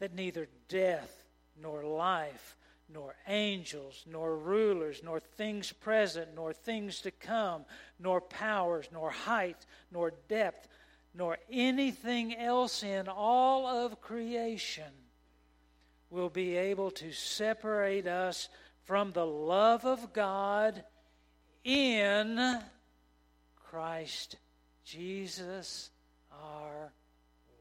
That 0.00 0.14
neither 0.14 0.48
death 0.68 1.24
nor 1.60 1.84
life 1.84 2.56
nor 2.92 3.14
angels, 3.26 4.04
nor 4.06 4.36
rulers, 4.36 5.00
nor 5.02 5.18
things 5.18 5.72
present, 5.72 6.28
nor 6.34 6.52
things 6.52 7.00
to 7.00 7.10
come, 7.10 7.64
nor 7.98 8.20
powers, 8.20 8.86
nor 8.92 9.10
height, 9.10 9.64
nor 9.90 10.12
depth, 10.28 10.68
nor 11.14 11.38
anything 11.50 12.36
else 12.36 12.82
in 12.82 13.08
all 13.08 13.66
of 13.66 14.00
creation 14.00 14.92
will 16.12 16.28
be 16.28 16.56
able 16.56 16.90
to 16.90 17.10
separate 17.10 18.06
us 18.06 18.50
from 18.84 19.12
the 19.12 19.24
love 19.24 19.86
of 19.86 20.12
God 20.12 20.84
in 21.64 22.58
Christ 23.56 24.36
Jesus 24.84 25.90
our 26.30 26.92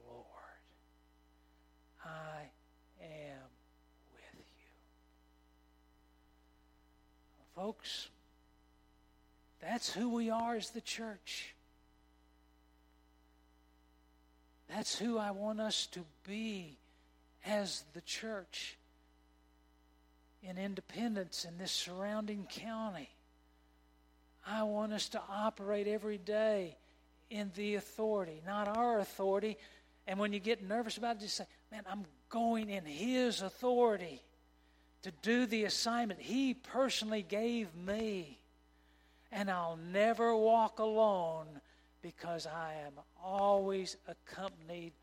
Lord. 0.06 0.26
I 2.04 2.42
am 3.02 3.48
with 4.14 4.44
you. 4.58 4.66
Folks, 7.56 8.10
that's 9.62 9.94
who 9.94 10.14
we 10.14 10.30
are 10.30 10.56
as 10.56 10.72
the 10.72 10.82
church. 10.82 11.56
That's 14.68 15.00
who 15.00 15.18
I 15.18 15.32
want 15.32 15.62
us 15.62 15.86
to 15.88 16.02
be 16.28 16.81
as 17.46 17.84
the 17.94 18.02
church 18.02 18.78
in 20.44 20.58
Independence 20.58 21.46
in 21.46 21.58
this 21.58 21.72
surrounding 21.72 22.48
county. 22.50 23.10
I 24.46 24.64
want 24.64 24.94
us 24.94 25.10
to 25.10 25.22
operate 25.30 25.88
every 25.88 26.18
day 26.18 26.78
in 27.30 27.52
the 27.56 27.76
authority, 27.76 28.42
not 28.46 28.68
our 28.68 29.00
authority. 29.00 29.58
And 30.08 30.20
when 30.20 30.34
you 30.34 30.40
get 30.40 30.64
nervous 30.64 30.98
about 30.98 31.18
it, 31.18 31.22
just 31.22 31.38
say, 31.38 31.46
man, 31.72 31.84
I'm 31.90 32.06
going 32.30 32.70
in 32.70 32.86
His 32.86 33.42
authority 33.42 34.22
to 35.04 35.12
do 35.22 35.46
the 35.46 35.66
assignment 35.66 36.20
He 36.20 36.54
personally 36.54 37.24
gave 37.28 37.74
me. 37.76 38.40
And 39.32 39.50
I'll 39.50 39.80
never 39.92 40.36
walk 40.36 40.80
alone 40.80 41.48
because 42.02 42.48
I 42.48 42.74
am 42.86 42.94
always 43.24 43.96
accompanied 44.08 44.94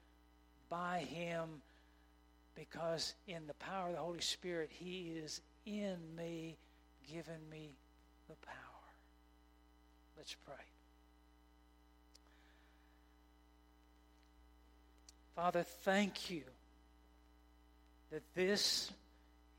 by 0.69 0.99
Him 1.09 1.63
because 2.59 3.15
in 3.29 3.47
the 3.47 3.55
power 3.55 3.89
of 3.89 3.95
the 3.95 4.01
Holy 4.01 4.21
Spirit, 4.21 4.71
He 4.73 5.13
is 5.23 5.41
in 5.65 5.97
me, 6.17 6.57
giving 7.07 7.49
me 7.51 7.71
the 8.29 8.35
power. 8.47 8.57
Let's 10.17 10.35
pray. 10.45 10.55
Father, 15.37 15.63
thank 15.63 16.31
you 16.31 16.43
that 18.11 18.23
this 18.35 18.91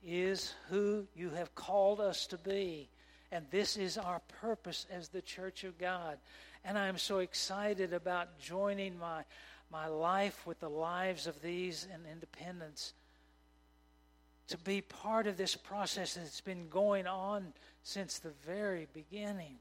is 0.05 0.53
who 0.69 1.07
you 1.15 1.29
have 1.29 1.55
called 1.55 2.01
us 2.01 2.27
to 2.27 2.37
be. 2.37 2.89
And 3.31 3.45
this 3.51 3.77
is 3.77 3.97
our 3.97 4.19
purpose 4.41 4.85
as 4.91 5.07
the 5.07 5.21
church 5.21 5.63
of 5.63 5.77
God. 5.77 6.17
And 6.65 6.77
I'm 6.77 6.97
so 6.97 7.19
excited 7.19 7.93
about 7.93 8.39
joining 8.39 8.97
my, 8.97 9.23
my 9.71 9.87
life 9.87 10.45
with 10.45 10.59
the 10.59 10.69
lives 10.69 11.27
of 11.27 11.41
these 11.41 11.87
in 11.93 12.09
independence 12.11 12.93
to 14.47 14.57
be 14.57 14.81
part 14.81 15.27
of 15.27 15.37
this 15.37 15.55
process 15.55 16.15
that's 16.15 16.41
been 16.41 16.69
going 16.69 17.05
on 17.05 17.53
since 17.83 18.17
the 18.17 18.31
very 18.45 18.87
beginning. 18.93 19.55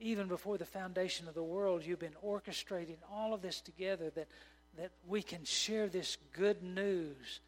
Even 0.00 0.26
before 0.26 0.58
the 0.58 0.64
foundation 0.64 1.28
of 1.28 1.34
the 1.34 1.42
world, 1.42 1.84
you've 1.84 2.00
been 2.00 2.16
orchestrating 2.24 2.96
all 3.12 3.32
of 3.32 3.42
this 3.42 3.60
together 3.60 4.10
that, 4.10 4.26
that 4.76 4.90
we 5.06 5.22
can 5.22 5.44
share 5.44 5.86
this 5.86 6.18
good 6.36 6.62
news 6.62 7.40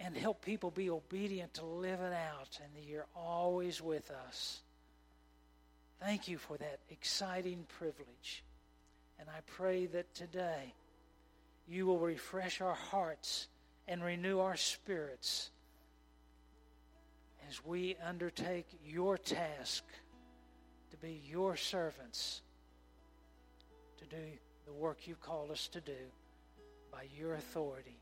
and 0.00 0.16
help 0.16 0.44
people 0.44 0.72
be 0.72 0.90
obedient 0.90 1.54
to 1.54 1.64
live 1.64 2.00
it 2.00 2.12
out, 2.12 2.58
and 2.62 2.74
that 2.74 2.88
you're 2.88 3.06
always 3.14 3.80
with 3.80 4.10
us. 4.26 4.60
Thank 6.00 6.26
you 6.26 6.36
for 6.36 6.56
that 6.56 6.80
exciting 6.90 7.64
privilege. 7.78 8.42
And 9.20 9.28
I 9.28 9.38
pray 9.46 9.86
that 9.86 10.12
today 10.12 10.74
you 11.68 11.86
will 11.86 11.98
refresh 11.98 12.60
our 12.60 12.74
hearts 12.74 13.48
and 13.88 14.02
renew 14.02 14.40
our 14.40 14.56
spirits 14.56 15.50
as 17.48 17.64
we 17.64 17.96
undertake 18.06 18.66
your 18.86 19.18
task 19.18 19.84
to 20.90 20.96
be 20.96 21.20
your 21.28 21.56
servants, 21.56 22.42
to 23.98 24.04
do 24.06 24.22
the 24.66 24.72
work 24.72 25.06
you've 25.06 25.20
called 25.20 25.50
us 25.50 25.68
to 25.68 25.80
do 25.80 25.92
by 26.92 27.06
your 27.18 27.34
authority 27.34 27.98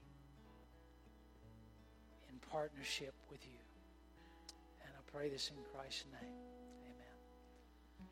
in 2.31 2.39
partnership 2.51 3.15
with 3.31 3.45
you. 3.45 3.59
And 4.85 4.93
I 4.97 5.17
pray 5.17 5.29
this 5.29 5.51
in 5.51 5.57
Christ's 5.75 6.05
name. 6.13 6.31
Amen. 6.85 8.09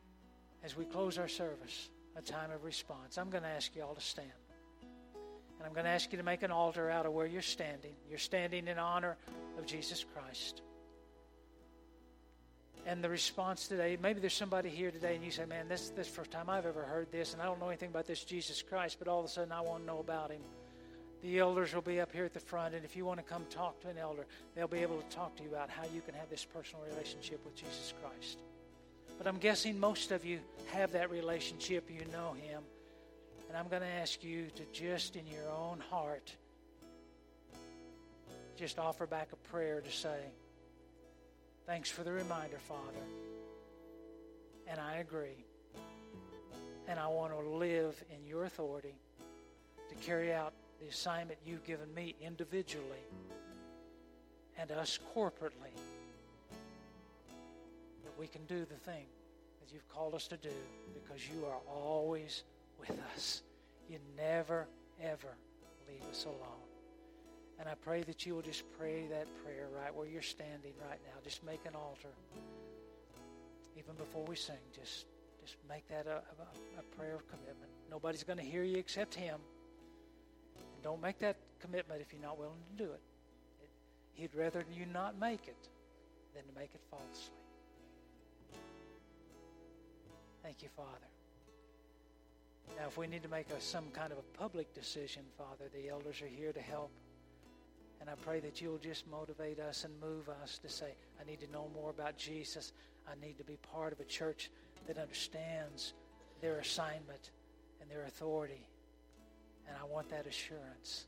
As 0.64 0.76
we 0.76 0.84
close 0.84 1.18
our 1.18 1.28
service, 1.28 1.90
a 2.16 2.22
time 2.22 2.51
of 2.51 2.64
response, 2.64 3.18
I'm 3.18 3.30
going 3.30 3.44
to 3.44 3.48
ask 3.48 3.74
you 3.76 3.82
all 3.82 3.94
to 3.94 4.01
stand. 4.01 4.30
And 5.61 5.66
I'm 5.66 5.74
going 5.74 5.84
to 5.84 5.90
ask 5.90 6.11
you 6.11 6.16
to 6.16 6.24
make 6.24 6.42
an 6.42 6.50
altar 6.50 6.90
out 6.90 7.04
of 7.04 7.12
where 7.12 7.26
you're 7.26 7.42
standing. 7.42 7.92
You're 8.08 8.18
standing 8.18 8.66
in 8.66 8.78
honor 8.78 9.18
of 9.58 9.66
Jesus 9.66 10.06
Christ. 10.14 10.62
And 12.86 13.04
the 13.04 13.11
response 13.11 13.68
today, 13.68 13.98
maybe 14.00 14.20
there's 14.20 14.32
somebody 14.32 14.70
here 14.70 14.90
today 14.90 15.16
and 15.16 15.22
you 15.22 15.30
say, 15.30 15.44
man, 15.44 15.68
this, 15.68 15.90
this 15.90 16.06
is 16.06 16.12
the 16.12 16.16
first 16.16 16.30
time 16.30 16.48
I've 16.48 16.64
ever 16.64 16.82
heard 16.82 17.12
this, 17.12 17.34
and 17.34 17.42
I 17.42 17.44
don't 17.44 17.61
know 17.61 17.68
anything 17.68 17.90
about 17.90 18.06
this 18.06 18.24
Jesus 18.24 18.62
Christ, 18.62 18.96
but 18.98 19.06
all 19.06 19.20
of 19.20 19.26
a 19.26 19.28
sudden 19.28 19.52
I 19.52 19.61
want 19.61 19.82
to 19.82 19.86
know 19.86 19.98
about 19.98 20.30
him. 20.30 20.40
The 21.22 21.38
elders 21.40 21.74
will 21.74 21.82
be 21.82 22.00
up 22.00 22.11
here 22.11 22.24
at 22.24 22.32
the 22.32 22.40
front, 22.40 22.74
and 22.74 22.82
if 22.82 22.96
you 22.96 23.04
want 23.04 23.18
to 23.18 23.24
come 23.24 23.44
talk 23.50 23.78
to 23.82 23.90
an 23.90 23.98
elder, 23.98 24.24
they'll 24.54 24.66
be 24.66 24.78
able 24.78 24.96
to 24.96 25.14
talk 25.14 25.36
to 25.36 25.42
you 25.42 25.50
about 25.50 25.68
how 25.68 25.82
you 25.94 26.00
can 26.00 26.14
have 26.14 26.30
this 26.30 26.46
personal 26.46 26.82
relationship 26.90 27.44
with 27.44 27.54
Jesus 27.54 27.92
Christ. 28.02 28.38
But 29.18 29.26
I'm 29.26 29.36
guessing 29.36 29.78
most 29.78 30.12
of 30.12 30.24
you 30.24 30.38
have 30.72 30.92
that 30.92 31.11
relationship, 31.11 31.90
you 31.90 32.06
know 32.11 32.32
Him. 32.32 32.62
And 33.51 33.59
I'm 33.59 33.66
going 33.66 33.82
to 33.82 33.88
ask 33.88 34.22
you 34.22 34.46
to 34.55 34.62
just 34.72 35.16
in 35.16 35.26
your 35.26 35.51
own 35.51 35.80
heart 35.90 36.32
just 38.57 38.78
offer 38.78 39.09
back 39.09 39.30
a 39.32 39.48
prayer 39.48 39.80
to 39.80 39.90
say, 39.90 40.20
Thanks 41.66 41.90
for 41.90 42.05
the 42.05 42.12
reminder, 42.12 42.59
Father. 42.59 43.03
And 44.68 44.78
I 44.78 44.98
agree. 44.98 45.44
And 46.86 47.01
I 47.01 47.09
want 47.09 47.32
to 47.32 47.40
live 47.40 48.01
in 48.14 48.24
your 48.24 48.44
authority 48.44 48.94
to 49.88 49.94
carry 49.96 50.32
out 50.32 50.53
the 50.80 50.86
assignment 50.86 51.40
you've 51.44 51.64
given 51.64 51.92
me 51.92 52.14
individually 52.24 53.03
and 54.61 54.70
us 54.70 55.01
corporately. 55.12 55.74
That 58.05 58.16
we 58.16 58.28
can 58.28 58.44
do 58.44 58.61
the 58.61 58.76
thing 58.76 59.07
that 59.61 59.72
you've 59.72 59.88
called 59.88 60.14
us 60.14 60.28
to 60.28 60.36
do 60.36 60.55
because 60.94 61.28
you 61.28 61.46
are 61.46 61.59
always 61.68 62.44
with 62.81 62.99
us. 63.14 63.43
You 63.89 63.99
never, 64.16 64.66
ever 65.03 65.35
leave 65.89 66.03
us 66.11 66.24
alone. 66.24 66.64
And 67.59 67.68
I 67.68 67.74
pray 67.74 68.03
that 68.03 68.24
you 68.24 68.35
will 68.35 68.43
just 68.43 68.64
pray 68.78 69.07
that 69.11 69.26
prayer 69.45 69.68
right 69.76 69.95
where 69.95 70.07
you're 70.07 70.22
standing 70.22 70.72
right 70.89 70.99
now. 71.05 71.20
Just 71.22 71.45
make 71.45 71.61
an 71.66 71.74
altar. 71.74 72.09
Even 73.76 73.95
before 73.97 74.24
we 74.24 74.37
sing, 74.37 74.57
just 74.74 75.07
just 75.41 75.57
make 75.68 75.87
that 75.89 76.07
a, 76.07 76.22
a, 76.41 76.81
a 76.81 76.97
prayer 76.97 77.14
of 77.14 77.26
commitment. 77.28 77.70
Nobody's 77.91 78.24
going 78.24 78.39
to 78.39 78.45
hear 78.45 78.62
you 78.62 78.76
except 78.76 79.14
Him. 79.14 79.39
And 80.57 80.83
don't 80.83 81.03
make 81.03 81.18
that 81.20 81.37
commitment 81.61 82.01
if 82.01 82.12
you're 82.12 82.22
not 82.22 82.39
willing 82.39 82.61
to 82.76 82.85
do 82.85 82.91
it. 82.91 83.01
it. 83.62 83.70
He'd 84.12 84.35
rather 84.35 84.64
you 84.72 84.87
not 84.87 85.18
make 85.18 85.49
it 85.49 85.68
than 86.35 86.45
to 86.45 86.59
make 86.59 86.70
it 86.74 86.81
falsely. 86.91 87.35
Thank 90.43 90.62
you, 90.62 90.68
Father. 90.76 91.07
Now, 92.78 92.86
if 92.86 92.96
we 92.96 93.06
need 93.06 93.22
to 93.22 93.28
make 93.28 93.50
a, 93.50 93.60
some 93.60 93.84
kind 93.92 94.12
of 94.12 94.18
a 94.18 94.38
public 94.38 94.72
decision, 94.74 95.22
Father, 95.36 95.70
the 95.74 95.88
elders 95.88 96.22
are 96.22 96.26
here 96.26 96.52
to 96.52 96.60
help. 96.60 96.90
And 98.00 98.08
I 98.08 98.14
pray 98.14 98.40
that 98.40 98.60
you'll 98.60 98.78
just 98.78 99.06
motivate 99.08 99.60
us 99.60 99.84
and 99.84 99.92
move 100.00 100.28
us 100.42 100.58
to 100.58 100.68
say, 100.68 100.94
I 101.20 101.28
need 101.28 101.40
to 101.40 101.50
know 101.52 101.70
more 101.74 101.90
about 101.90 102.16
Jesus. 102.16 102.72
I 103.06 103.12
need 103.24 103.36
to 103.38 103.44
be 103.44 103.58
part 103.74 103.92
of 103.92 104.00
a 104.00 104.04
church 104.04 104.50
that 104.86 104.96
understands 104.96 105.92
their 106.40 106.58
assignment 106.58 107.30
and 107.80 107.90
their 107.90 108.04
authority. 108.04 108.66
And 109.68 109.76
I 109.80 109.84
want 109.84 110.08
that 110.10 110.26
assurance. 110.26 111.06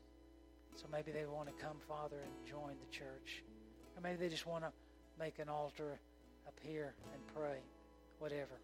So 0.75 0.85
maybe 0.91 1.11
they 1.11 1.25
want 1.25 1.47
to 1.47 1.63
come, 1.63 1.77
Father, 1.87 2.17
and 2.23 2.49
join 2.49 2.75
the 2.79 2.91
church. 2.95 3.43
Or 3.95 4.01
maybe 4.01 4.17
they 4.17 4.29
just 4.29 4.47
want 4.47 4.63
to 4.63 4.71
make 5.19 5.39
an 5.39 5.49
altar 5.49 5.99
up 6.47 6.55
here 6.61 6.93
and 7.13 7.21
pray. 7.35 7.57
Whatever. 8.19 8.59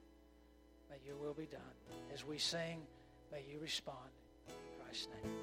May 0.90 0.98
your 1.06 1.18
will 1.18 1.34
be 1.34 1.46
done. 1.46 1.62
As 2.14 2.26
we 2.26 2.38
sing, 2.38 2.82
may 3.32 3.44
you 3.52 3.60
respond. 3.60 4.10
In 4.48 4.56
Christ's 4.84 5.08
name. 5.24 5.34